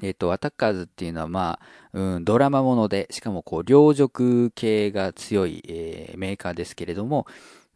[0.00, 1.58] えっ、と、アタッカーズっていうのは、ま
[1.92, 7.26] あ、うん、ドラマもので、しかもこう、両辱系が強い、えー、メーカーですけれども、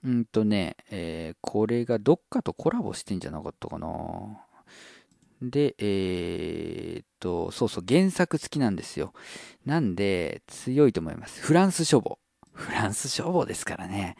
[0.05, 3.88] うんとね、えー、これがどっかとコラボしてんじゃなかったかな。
[5.42, 9.12] で、えー、っと、そうそう、原作付きなんですよ。
[9.66, 11.42] なんで、強いと思います。
[11.42, 12.21] フランス書房。
[12.53, 14.16] フランス消防ですからね。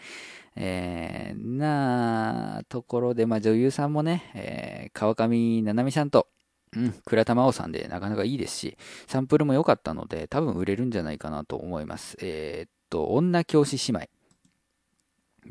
[0.57, 6.29] えー、なところで、まあ、女優さんもね、えー、川上七海さんと、
[6.77, 12.17] うん、倉田真央さんでなかなかいいですし、サンプルも良かったので、多分売れるんじゃないかなと思います。
[12.21, 14.09] えー、っと、女教師姉妹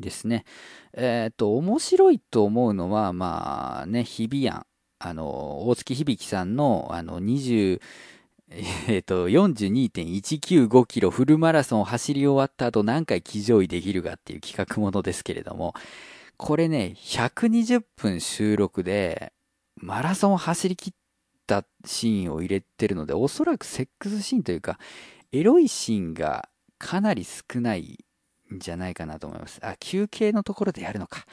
[0.00, 0.44] ですね。
[0.94, 4.64] え、っと、面白いと思うのは、まあね、日比谷、
[4.98, 7.80] あの、大月響さんの、あの、20、
[8.88, 15.74] えっ、と、42.195キロフルマラソンを走り終わった後何回騎乗位できるかっていう企画ものですけれども、
[16.36, 19.32] これね、120分収録で、
[19.76, 20.92] マラソンを走り切っ
[21.46, 24.78] たシーンを入れてるので、おそらくセックスシーンというか、
[25.32, 28.04] エロいシーンがかなり少ない
[28.54, 29.60] んじゃないかなと思います。
[29.62, 31.26] あ、休憩のところでやるのか。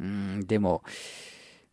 [0.00, 0.82] うん、でも、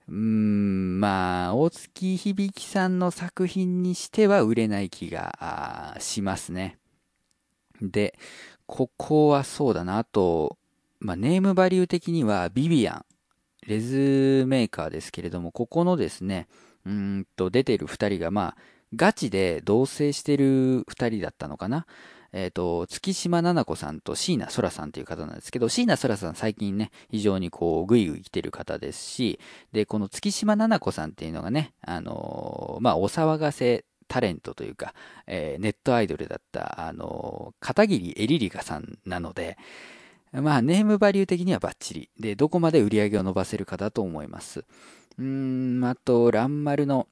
[0.08, 6.78] うーん、まあ、大月響さんの作品にしては売れない気がしますね。
[7.82, 8.18] で、
[8.66, 9.98] ここはそうだな。
[9.98, 10.58] あと、
[11.00, 13.06] まあ、ネームバリュー的にはビビアン、
[13.68, 16.48] レズメーカーですけれども、ここのですね、
[16.86, 18.58] うんと出てる二人が、まあ、
[18.96, 21.86] ガチで同棲してる二人だったのかな。
[22.36, 29.40] えっ、ー、と、月島奈々子さんと椎名空さんという方なんですけど、椎名空さん最近ね、非常にこう、ぐいぐい来てる方ですし、
[29.72, 34.94] で、この月島奈々子さんっていうのがね、あのー、まあ、お騒がせタレントというか、
[35.28, 39.58] えー、ネットアイドルだった、あのー、片桐エリリカさんなので、
[40.34, 42.10] まあ、ネームバリュー的にはバッチリ。
[42.20, 44.66] で、どこまで売り上げを伸ばせるかだと思います。
[45.18, 47.08] うーん、あと、ランマルの、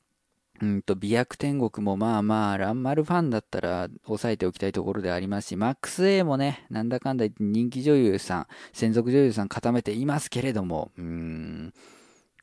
[0.61, 11.73] うんと、美薬天国もまあまあ、ランマルファンだったら抑えておきたいところでありますし、マックス A もね、なんだかんだ人気女優さん、専属女優さん固めていますけれども、うん、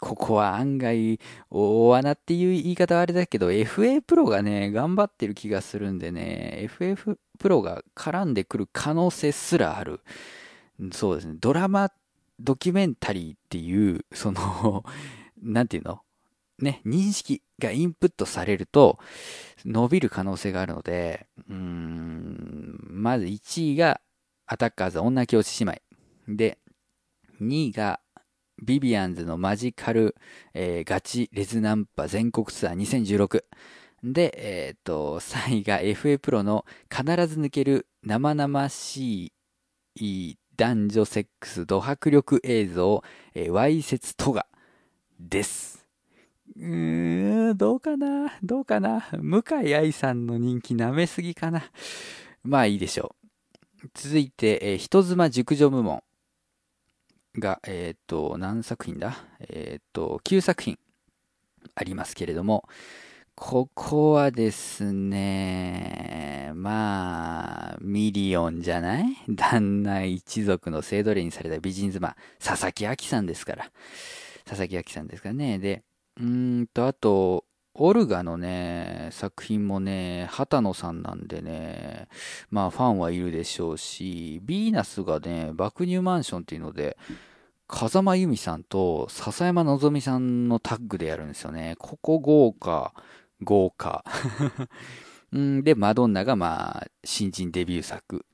[0.01, 1.21] ここは案外、
[1.51, 10.01] 大穴っていう言い方はあれだけど、FA プロがね、頑張ってる気がするんでね、FF プロが絡んでくる可能性すらある。
[10.93, 11.93] そうですね、ドラマ、
[12.41, 14.85] ドキュメンタリーっていう、その
[15.43, 16.01] なんていうの？
[16.61, 18.99] ね、認識がインプットされると
[19.65, 24.01] 伸びる可能性があるので、まず1位が
[24.47, 25.81] アタッカーズ女教師姉
[26.29, 26.37] 妹。
[26.37, 26.59] で、
[27.41, 28.01] 2位が
[28.63, 30.17] ビビアンズのマジカル、
[30.55, 33.45] えー、ガチレズナンパ全国ツアー2016。
[34.03, 39.33] で、え、ー、と、3位が FA プロの必ず抜ける生々し
[39.95, 43.03] い男女セックスド迫力映像、
[43.35, 44.47] えー、わいせつとが
[45.19, 45.80] です。
[46.57, 51.63] うーん、どうかなどうかな向井愛さんの人気舐めすぎかな
[52.43, 53.15] まあいいでしょ
[53.85, 53.89] う。
[53.95, 56.03] 続いて、えー、人妻熟女部門
[57.39, 59.17] が、えっ、ー、と、何作品だ？
[59.41, 60.79] えっ、ー、と、9作品
[61.75, 62.69] ありますけれども、
[63.35, 69.17] ここはですね、まあ、ミリオンじゃない？
[69.29, 73.71] 旦那一族の性奴隷にされた美人妻、佐々木亜希さんですから。
[74.45, 75.59] 佐々木亜希さんですからね。
[75.59, 75.85] で、
[76.19, 77.45] うんと、あと、
[77.75, 82.09] オルガのね、作品もね、畑野さんなんでね、
[82.51, 86.99] まあファンはいるでしょうし、ヴィーナスがね、爆乳マンションっていうので、
[87.69, 91.77] 風間由美さんと笹山のぞみさんのタッグでやるんですよね。
[91.79, 92.93] ここ豪華、
[93.43, 94.05] 豪華。
[95.37, 98.27] んで、マドンナがまあ、新人デビュー作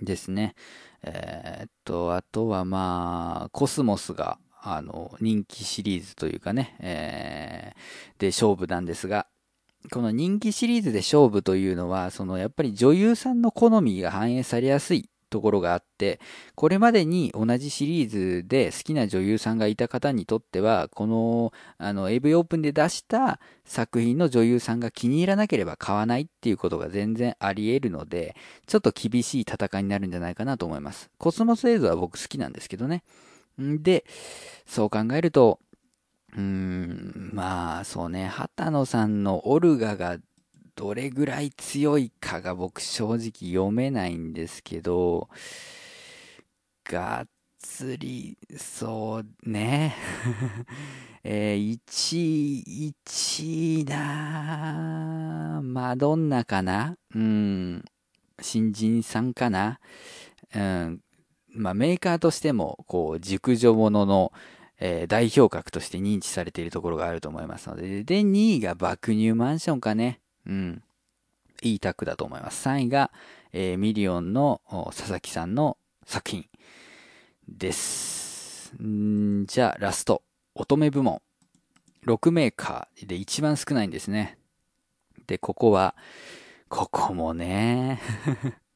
[0.00, 0.54] ですね。
[1.02, 9.26] えー、っと、あとはまあ、コスモスがあの、人気シリーズというかね、えー、で勝負なんですが、
[9.90, 16.20] この人気シリーズで勝負というのは、そのやっぱり女優さんの好みが反映されやすいところがあって、
[16.54, 31.10] これまでに同じシリーズで好きな女優さんがいた方にとっては、このあの AV オープンで出した作品の女優さんが気に入らなければ買わないっていうことが全然あり得るので、ちょっと厳しい戦いになるんじゃないかなと思います。
[31.18, 33.02] コスモス映像は僕好きなんですけどね。
[33.60, 34.04] んで、
[34.66, 35.60] そう考えると、
[36.34, 40.18] うーん、まあそうね、畑野さんのオルガが
[40.74, 45.28] どれぐらい強いかが僕正直読めないんですけど、
[46.84, 47.28] がっ
[47.58, 49.94] つり、そうね。
[51.24, 56.96] えー、1位、1位だマドンナかな？
[57.14, 57.84] うん。
[58.40, 59.78] 新人さんかな？
[60.54, 61.00] うん。
[61.54, 64.32] まあ、メーカーとしても、こう、熟女ものの、
[64.78, 70.20] えー、代表格として認知されているところがあると思いますので、で、2位が爆乳マンションかね。
[70.46, 70.82] うん。
[71.62, 72.68] いいタックだと思います。
[72.68, 73.12] 3位が、
[73.52, 76.46] えー、ミリオンの佐々木さんの作品
[77.48, 78.72] です。
[78.82, 80.22] んじゃあ、ラスト。
[80.54, 81.22] 乙女部門。
[82.06, 84.38] 6メーカーで一番少ないんですね。
[85.26, 85.94] で、ここは、
[86.68, 88.00] ここもね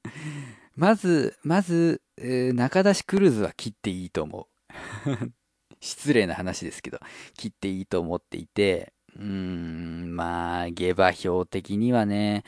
[0.76, 5.32] まず、まず、中出しクルーズは切っていいと思う。
[5.80, 6.98] 失礼な話ですけど、
[7.36, 12.44] 切っていいと思っていて、うーん、まあ、下馬評的にはね、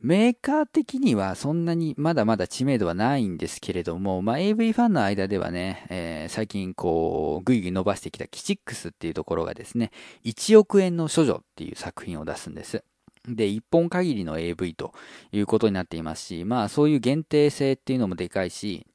[0.00, 9.92] メーカー的にはそんなにまだまだ知名度はないんですけれども、まあ、AV ファンの間ではね、えー、最近こう、ぐいぐい伸ばしてきたキチックスっていうところがですね、
[10.24, 12.84] 1億円の処女っていう作品を出すんです。
[13.26, 14.92] で、一本限りの AV と
[15.32, 18.86] いうことになっていますし、まあそういう限定性っていうのもでかいし、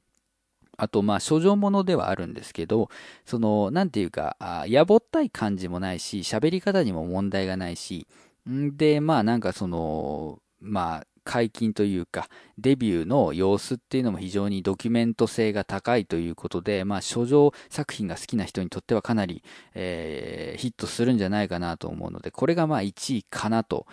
[0.80, 2.90] あと、まあ、処女ものではあるんですけど、
[3.26, 8.08] その、なんていうか、やぼったい感じもないし、喋り方にも問題がないし、
[8.50, 12.28] んで、まあ、なんかその、まあ、解禁というか、
[12.58, 19.44] デビューの様子っていうのも非常にドキュメント性が高いということで、まあ、書状作品が好きな人にとってはかなり、
[19.76, 23.86] えー、ヒットするんじゃないかなと思うので、これがまあ1位かなと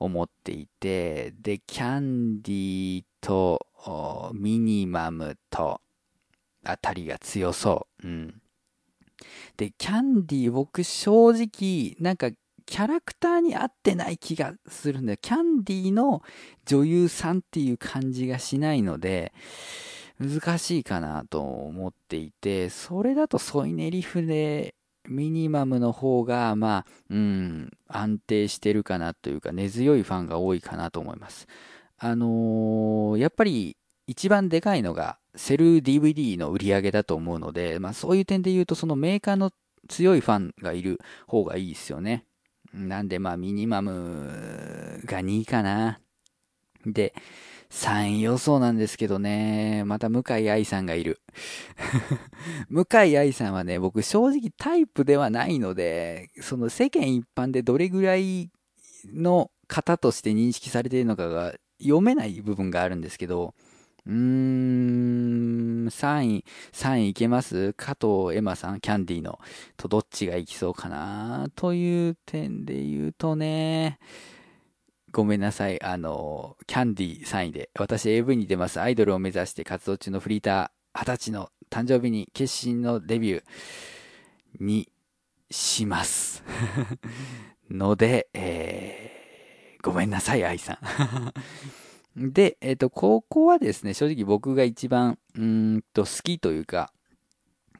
[0.00, 3.66] 思っていて、で、キャンディーと
[4.34, 5.80] ミニマムと
[6.64, 8.06] あたりが強そう。
[8.06, 8.42] うん。
[9.56, 12.30] で、キャンディー僕正直、なんか
[12.66, 15.18] キャラクターに合ってない気がするんだよ。
[15.20, 16.22] キャンディーの
[16.64, 19.32] 女優さんっていう感じがしないので、
[20.20, 24.74] 難しいかなと思っていて、それだとソイネリフで
[25.08, 31.48] ミニマムの方が、まあ、うん、安定してるかなというか、根強いファンが多いかなと思います。
[31.98, 39.50] あのー、やっぱり一番でかいのがセル DVD の売り上げだと思うので、まあそういう点で言うとそのメーカーの
[39.88, 42.24] 強いファンがいる方がいいですよね。
[42.72, 46.00] なんでまあミニマムが2位かな。
[46.86, 47.14] で、
[47.70, 51.20] 3位予想なんですけどね、また向井愛さんがいる。
[52.68, 58.50] 向井愛さんはね、僕正直タイプではないので、その世間一般でどれぐらい
[59.06, 63.54] の方として認識されているのかが読めない部分があるんですけど、
[64.06, 67.72] うーん、3位、3位いけます？
[67.74, 69.38] 加藤エマさん、キャンディーの、
[69.76, 71.48] とどっちがいきそうかな？
[71.54, 73.98] という点で言うとね、
[75.12, 75.82] ごめんなさい。
[75.82, 78.80] あの、キャンディー3位で、私 AV に出ます。
[78.80, 83.42] アイドルを目指して活動中のフリーター、20歳の誕生日に決心のデビュー
[84.60, 84.88] に
[85.50, 86.44] します。
[87.70, 90.78] ので、えー、ごめんなさい、愛さん。
[92.16, 96.92] で、えっ、ー、と、ここはですね、正直僕が一番、うんと、好きというか、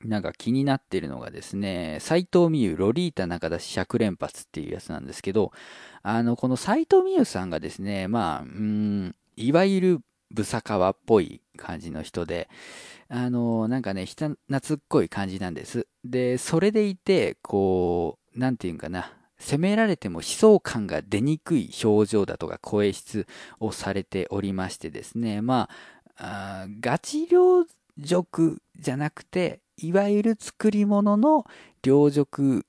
[0.05, 5.53] なんか気になってるのがですね、斎藤美優、ロリータ中出し100連発っていうやつなんですけど、
[6.03, 10.01] あの、この斎藤美優さんがですね、まあ、うん、いわゆる
[10.31, 12.49] ブサカワっぽい感じの人で、
[13.09, 15.87] あの、なんかね、人懐っこい感じなんです。
[16.05, 23.27] で、それでいて、こう、なんていうんかな、責められても悲壮感が出にくい表情だとか声質
[23.59, 25.69] をされておりましてですね、ま
[26.17, 27.65] あ、あガチ両
[27.99, 31.47] 辱じゃなくて、いわゆる作り物の
[31.83, 32.67] 両辱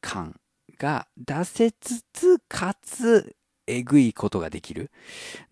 [0.00, 0.38] 感
[0.78, 3.34] が出せつつ、かつ、
[3.66, 4.90] えぐいことができる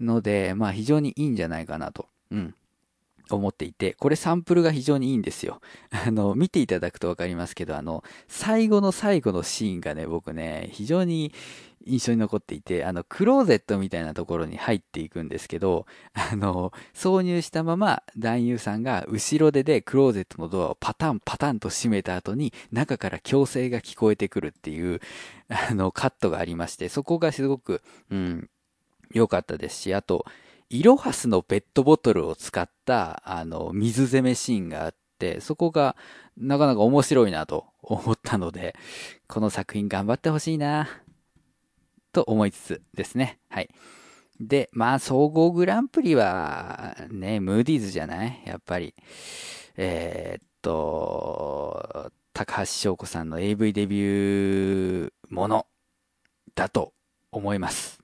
[0.01, 2.09] ので、まあ非常にいいんじゃないかなと。
[2.31, 2.55] うん。
[3.31, 5.61] 思っていて、これサンプルが非常にいいんですよ。
[5.91, 11.33] あの、見ていただくとわかりますけど、あの、最後の最後のシーンがね、僕ね、非常に
[11.87, 25.01] 印象に残っていて、あの、クローゼットみたいなところに入っていくんですけど、 あの、挿入したまま男優さんが後ろ手でクローゼットのドアをパタンパタンと閉めた後に中から強制が聞こえてくるっていう、
[25.49, 28.51] あの、カットがありまして、そこがすごく、うん、
[29.13, 30.27] 良かったですし、あと、
[30.71, 35.97] イロハスのペットボトルを使った、あの、水攻めシーンがあって、そこが
[36.37, 38.77] なかなか面白いなと 思ったので、
[39.27, 40.89] この作品頑張ってほしいな、
[42.13, 43.39] と思いつつですね。
[43.49, 43.71] はい。
[44.41, 48.43] で、まあ、総合グランプリは、ね、ムーディーズじゃない？
[48.47, 48.95] やっぱり。
[49.77, 55.67] えー、っと、高橋翔子さんの AV デビューもの
[56.55, 56.93] だと
[57.33, 58.01] 思います。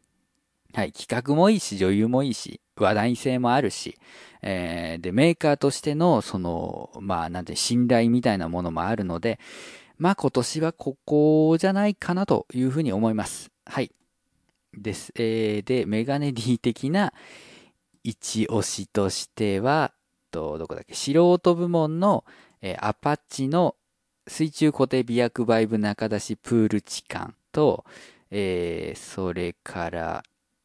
[0.74, 3.96] はい、企画もいいし、女優もいいし、話題性もあるし、
[4.42, 9.38] えー、で、メーカーとしての、その、まあ、なんて、信頼みたいなものもあるので、
[9.98, 13.52] まあ、今年はここじゃないかなというふうに思います。
[13.64, 13.92] はい。
[14.76, 15.12] です。
[15.14, 17.12] えー、で、メガネ D 的な
[18.02, 19.92] 一押しとしては、
[20.32, 22.24] と、どこだっけ、素人部門の、
[22.60, 23.76] えー、アパッチの
[24.26, 27.84] 水中固定美薬バイブ中出しプール置換と、
[28.32, 30.24] えー、それから、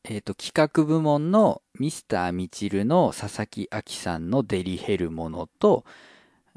[0.09, 5.85] えっ、ー、と、企画部門のミスターミチルの佐々木亜さんのデリヘルものと、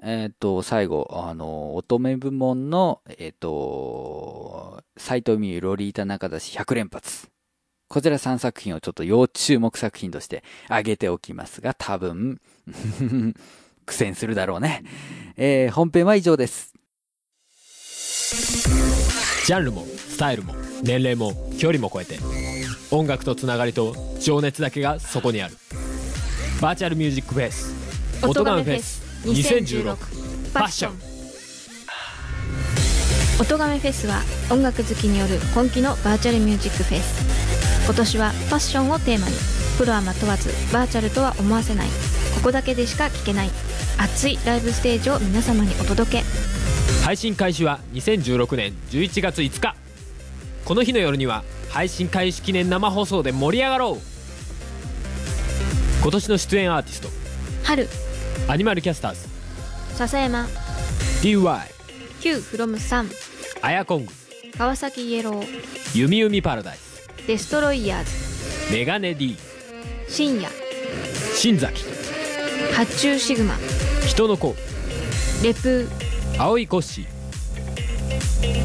[0.02, 7.28] えっ、ー、と、最後、あの、乙女部門の、えっ、ー、と、斎藤美優ロリータ中出し100連発。
[7.88, 12.40] こちら3作品をちょっと要注目作品として挙げておきますが、多分、
[13.84, 14.82] 苦戦するだろうね。
[15.36, 16.72] えー、本編は以上です。
[19.44, 22.16] ジャンルもスタイルも年齢も距離も超えて
[22.92, 25.56] 音楽とつながりと情熱だけがそこにある。
[26.60, 27.74] バーチャルミュージックフェス
[28.24, 30.92] 音ガメフェス2016ファッション
[33.40, 39.34] 音ガメフェスは音楽好きによる本気のバーチャルミュージックフェス今年はファッションをテーマに。
[39.76, 41.88] プロはま問わずバーチャルとは思わせない。
[42.36, 43.50] ここだけでしか聴けない。
[43.98, 46.22] 熱いライブステージを皆様にお届け。
[47.04, 49.81] 配信開始は2016年11月5日
[50.64, 53.98] この日の夜には配信開始記念生放送で盛り上がろう。
[56.02, 57.08] 今年の出演アーティスト。
[57.64, 57.88] 春。
[58.48, 59.28] アニマルキャスターズ。
[59.94, 60.46] 笹山。
[61.22, 61.60] DY
[62.20, 63.10] Q from 3
[63.62, 64.12] アヤコング。
[64.56, 65.46] 川崎イエロー。
[65.94, 67.08] 弓弓パラダイス。
[67.26, 68.04] デストロイヤー
[68.68, 68.72] ズ。
[68.72, 69.36] メガネ D
[70.08, 70.48] 深夜。
[71.34, 71.84] 新崎。
[72.74, 73.54] 発注シグマ。
[74.06, 74.54] 人の子。
[75.42, 75.88] レプー。
[76.38, 77.11] 青いコッシー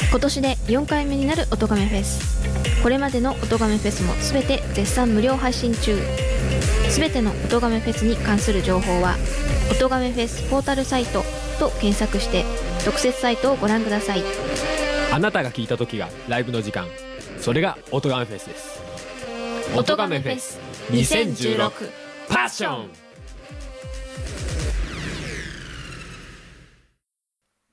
[0.10, 2.82] 今年で4回目になる音亀フェス。
[2.82, 5.98] これまでの音亀フェスも全て絶賛無料配信中。
[6.90, 9.16] 全ての音亀フェスに関する情報は
[9.72, 11.24] 音亀フェスポータルサイト
[11.60, 12.46] と検索して
[12.86, 14.24] 特設サイトをご覧ください。
[15.12, 16.88] あなたが聞いた時がライブの時間。
[17.40, 18.82] それが音亀フェスです。
[19.76, 20.60] 音亀フェス
[20.92, 21.72] 2016
[22.30, 23.07] パッション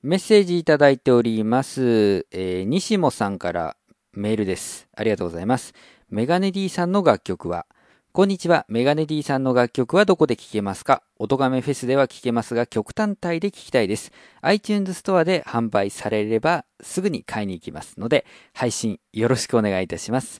[0.07, 2.27] メッセージいただいております。
[2.29, 3.75] えー、西もさんから
[4.13, 4.87] メールです。
[4.95, 5.73] ありがとうございます。
[6.11, 7.65] メガネ D さんの楽曲は
[8.11, 8.67] こんにちは。
[8.69, 11.01] メガネ D さんの楽曲はどこで聴けますか？
[11.17, 14.11] 音亀フェスでは聴けますが、曲単体で聴きたいです。
[14.41, 20.39] iTunes ストアで販売されればすぐに買いに行きますので、配信よろしくお願いいたします。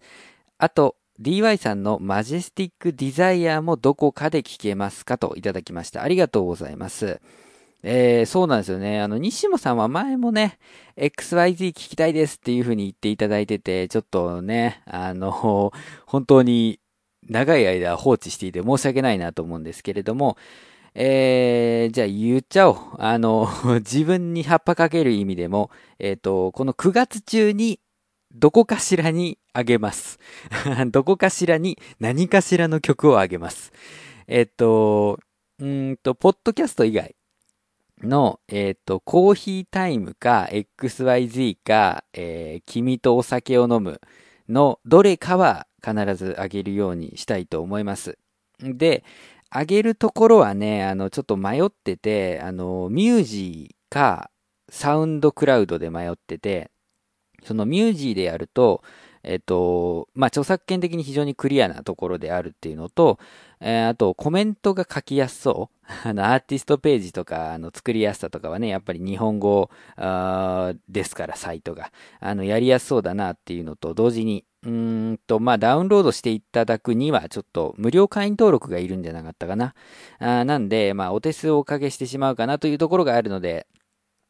[0.59, 5.17] あと、DY さんのマジェスティックディザイアもどこかで聴けますか？
[5.17, 6.03] といただきました。
[6.03, 7.19] ありがとうございます。
[7.87, 8.99] えー、そうなんですよね。
[8.99, 10.57] あの、西野さんは前もね、
[10.97, 15.71] XYZ 聞きたいですっていう風に言っていただいてて、ちょっとね、あの、
[16.07, 16.79] 本当に
[17.29, 20.35] 長い間放置していて申し訳ないなと思うんですけれども、
[20.95, 22.77] えー、じゃあ言っちゃおう。
[22.97, 23.47] あの、
[23.85, 25.69] 自分に葉っぱかける意味でも、
[25.99, 27.79] えっ、ー、と、この9月中に
[28.33, 30.17] どこかしらにあげます。
[30.89, 33.71] どこかしらに何かしらの曲をあげます。
[34.27, 35.19] えっ、ー、と、
[35.59, 37.14] うんと、ポッドキャスト以外
[38.05, 44.01] の、えっ、ー、と、コーヒータイムか XYZ か、えー、君とお酒を飲む
[44.49, 48.17] のどれかは必ずあげるようにしたいと思います。
[48.59, 49.03] で、
[49.49, 54.29] あげるところはね、あの、ちょっと迷ってて、あの、ミュージーか
[54.69, 56.71] サウンドクラウドで迷ってて、
[57.43, 58.83] そのミュージーでやると、
[59.27, 63.17] えっと、まあ、著作権的に非常にクリアなところであるっていうのと、
[63.59, 65.87] えー、あと、コメントが書きやすそう。
[66.07, 69.69] あの、アーティストページとか、あの、作りやすさとかはね、やっぱり日本語
[70.89, 71.91] ですから、サイトが。
[72.19, 79.73] あの、やりやすそうだなっていうのと、同時に、うんと、まあ、ダウンロードしていただくには、ちょっと無料会員登録がいるんじゃなかったかな。
[80.19, 83.67] あなんで、まあ、お手数をおかけしてしまうかなというところがあるので、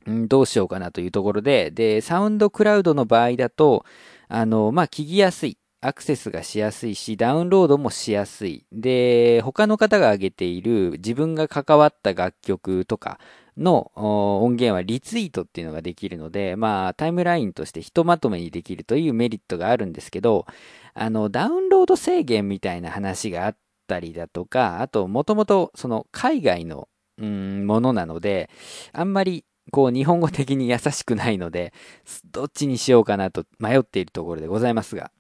[0.06, 3.86] うん、どうしようかなというところで、で、サウンドクラウドの場合だと、
[4.28, 5.58] あの、まあ、聞きやすい。
[5.82, 8.66] アクセスがしやすいし、ダウンロードもしやすい。
[8.72, 13.20] で、他の方が挙げている自分が関わった楽曲とか
[13.56, 20.48] の音源はリツイートっていうのができるので、まあ、タイムラインとしてひとまとめにできるというメリットがあるんですけど、
[20.96, 23.58] あの、ダウンロード制限みたいな話があっ
[23.88, 28.50] たりだとか、あと、もともと、その、海外の、ものなので、
[28.92, 29.46] あんまり
[29.76, 31.74] こう日本語的に優しくないので、
[32.32, 35.12] どっちにしようかなと迷っているところでございますが、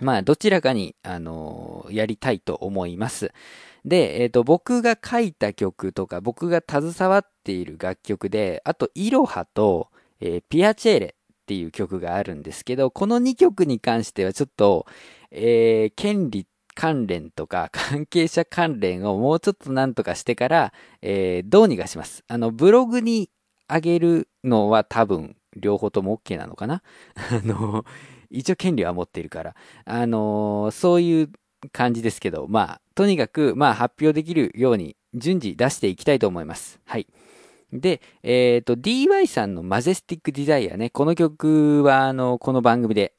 [0.00, 3.32] まあどちらかに、あのー、やりたいと思います。
[3.84, 9.90] で、えっ、ー、と、僕が書いた曲とか、僕が携わっている楽曲で、あと、イロハと、
[10.20, 14.86] えー、ピアチェーレっていう曲があるんですけど、この2曲に関してはちょっと、
[15.30, 20.72] えー、権利関連とか関係者関連をもうちょっとなんとかしてから、
[21.02, 22.24] えー、どうにかします。
[22.26, 23.28] あの、ブログに
[23.68, 26.82] あげるのは多分、両方とも OK なのかな？
[27.14, 27.84] あの、
[28.30, 29.54] 一応権利は持っているから。
[29.84, 31.30] あの、そういう
[31.72, 36.80] 感じですけど、まあ、とにかく、まあ、発表できるように順次出していきたいと思います。
[36.84, 37.06] はい。
[37.72, 43.14] で、えっ、ー、と、DY さんのマジェスティックデザイアね、この曲は、あの、この番組で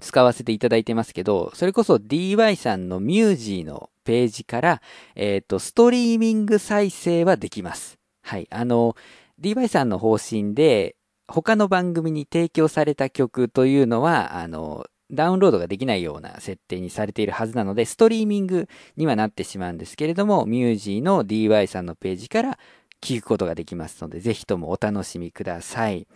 [0.00, 4.82] 使わせていただいてますけど、それこそ DY さんのミュージーのページから、
[5.16, 7.98] えっ、ー、と、ストリーミング再生はできます。
[8.22, 8.46] はい。
[8.50, 8.96] あの、
[9.40, 22.58] DY さんの方針で、他の番組に提供された曲というのは、あの、ダウンロードができないような設定にされているはずなので、ストリーミングにはなってしまうんですけれども、ミュージーの DY さんのページから
[23.00, 26.06] 聞くことができますので、ぜひともお楽しみください。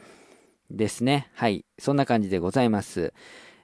[0.70, 1.30] ですね。
[1.34, 1.64] はい。
[1.78, 3.12] そんな感じでございます。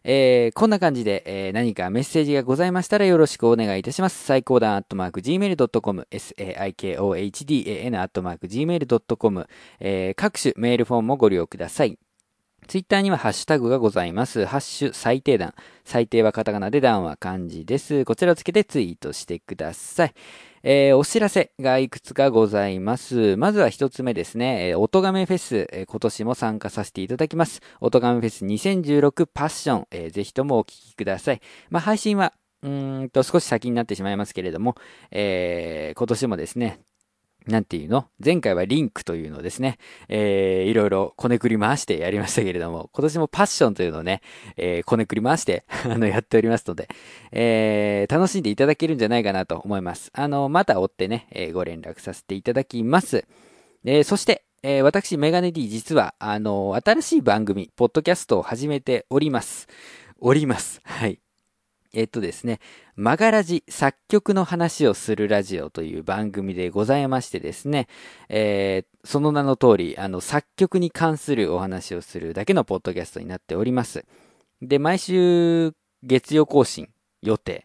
[0.05, 4.23] えー、こんな感じで、えー、何かメッセージがございましたらよろしくお願いいたします。
[4.23, 9.47] 最高段アットマーク gmail.com、saikohdan アットマーク gmail.com、
[9.81, 11.99] えー、各種メールフォームもご利用ください。
[12.67, 14.47] ツイッターにはハッシュタグがございます。
[14.47, 15.55] ハッシュ最低段。
[15.85, 18.05] 最低はカタカナで段は漢字です。
[18.05, 20.15] こちらをつけてツイートしてください。
[20.63, 23.37] えー、お知らせがいくつかございます。
[23.37, 24.69] まずは一つ目ですね。
[24.69, 27.61] えー、音亀フェス、えー、今年も参加させていただきます。
[27.81, 31.41] 音亀フェス2016パッション、えー、ぜひともお聞きください。
[31.69, 34.75] まあ、配信は、うんと少し先になってしまいますけれども、
[35.11, 36.81] えー、今年もですね、
[37.47, 38.07] なんていうの？
[38.25, 39.79] 前回はリンクというのをですね、
[40.09, 44.23] えー、いろいろこねくり回してやりましたけれども、今年もパッションというのをね、
[44.57, 46.89] えー、こねくり回して あの、やっておりますので、
[47.33, 50.11] えー、楽しんでいただけるんじゃないかなと思います。
[50.15, 53.27] あの、また追ってね、えー、ご連絡させていただきます。
[53.85, 59.69] えー、そして、えー、私、メガネ D 実は、あの、新しい番組、ポッドキャストを始めております。
[60.19, 60.81] おります。
[60.85, 61.24] はい。
[61.95, 62.59] えっとですね、
[62.97, 67.87] マガラジ作曲の話をするラジオという番組でございましてですね、
[68.29, 74.05] えー、その名の通り、あの、作曲に関するお話をするだけのポッドキャストになっております。
[74.61, 75.73] で、毎週
[76.03, 76.89] 月曜更新
[77.23, 77.65] 予定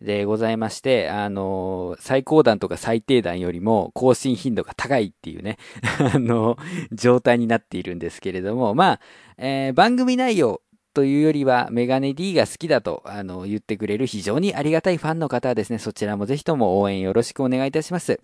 [0.00, 5.58] でございまして、あの、最高段とか最低段よりも更新頻度が高いっていうね、
[6.14, 6.58] あの、
[6.92, 9.00] 状態になっているんですけれども、まあ、
[9.36, 10.60] えー、番組内容
[10.94, 18.20] というよりは、メガネ D が好きだと、あの、言ってくれる非常にありがたいファンの方はですね、そちらもぜひとも応援よろしくお願いいたします。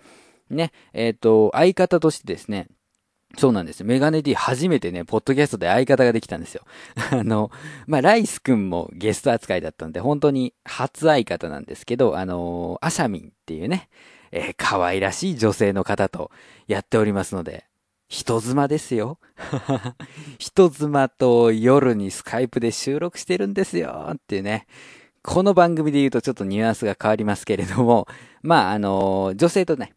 [0.48, 2.68] ね、えっ、ー、と、相方としてですね、
[3.38, 3.86] そうなんですよ。
[3.86, 6.62] メガネ D 初めてね、ポッドキャストで相方ができたんですよ。
[7.12, 7.50] あの、
[7.86, 13.88] まあ、ライスくんもゲスト扱いだったんで、本当に初相方なんですけど、あの、アシャミンっていうね、
[14.32, 16.30] えー、可愛らしい女性の方と
[16.66, 17.64] やっておりますので、
[18.10, 19.20] 人妻ですよ。
[20.38, 24.66] 人妻と夜にスカイプで収録してるんですよっていうね。
[25.22, 28.08] この番組で言うとちょっとニュアンスが変わりますけれども、
[28.42, 29.94] まあ、あの、女性とね、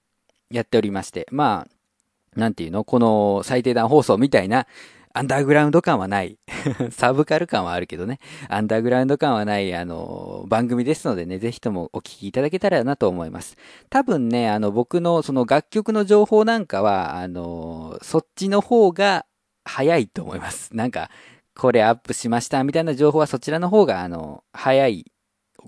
[0.52, 2.84] やっておりまして、まあ、なんていうの？
[2.84, 4.68] この最低段放送みたいな、
[5.16, 6.40] アンダーグラウンド感はない。
[6.90, 8.20] サブカル感はあるけどね。
[8.50, 13.56] アンダーグラウンド感はない、あの、番組ですのでね、ぜひともお聞きいただけたらなと思います。
[13.92, 19.28] 多分ね、あの、僕のその楽曲の情報なんかは、あの、そっちの方が
[19.66, 20.76] 早いと思います。
[20.76, 21.12] なんか、
[21.56, 25.12] これアップしましたみたいな情報はそちらの方が、あの、早い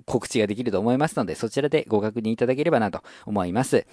[0.05, 3.85] 告知ができると思いますので、そちらでご確認いただければなと思います。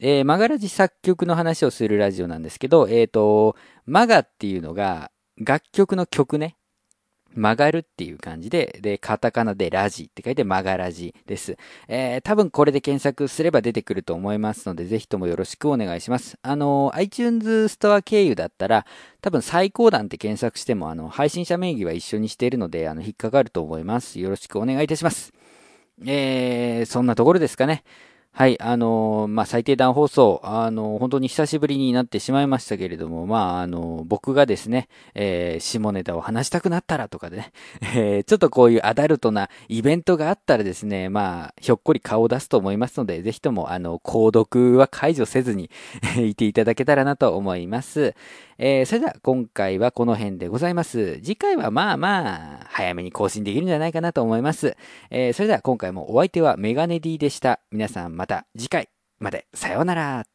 [0.00, 6.56] えー、マガラジ作曲の話をするラジオなんですけど、えっ、ー、と、マガっていうのが楽曲の曲ね。
[7.32, 11.56] 曲がるっていう感じで、で、カタカナでラジって書いてマガラジです。
[11.86, 16.38] えー、多分これで検索すれば出てくると思いますので、ぜひともよろしくお願いします。
[16.42, 18.84] あの、iTunes ストア経由だったら、
[19.20, 24.18] 多分最高段って検索しても、あの、配信者名義は一緒にしているので、あの、引っかかると思います。
[24.18, 25.32] よろしくお願いいたします。
[26.04, 27.84] えー、そんなところですかね。
[28.32, 37.52] はい、あのー、まあ、最低段放送、あのー、本当に久しぶりになってしまいましたけれども、まあ、あのー、僕がですね、え下ネタを話したくなったらとかでね、
[37.96, 45.68] えちょっとこういうアダルトなイベントがあったらですね、まあ、ひょっこり顔を出すと思いますので、ぜひとも、あの、購読は解除せずに
[46.16, 48.14] いていただけたらなと思います。
[48.62, 51.18] えそれでは今回はこの辺でございます。
[51.22, 54.76] 次回はまあまあ、早めに更新できるんじゃないかなと思います。
[55.08, 57.60] えそれでは今回もお相手はメガネ D でした。
[57.70, 59.46] 皆さんまた次回まで。
[59.54, 60.26] さようなら。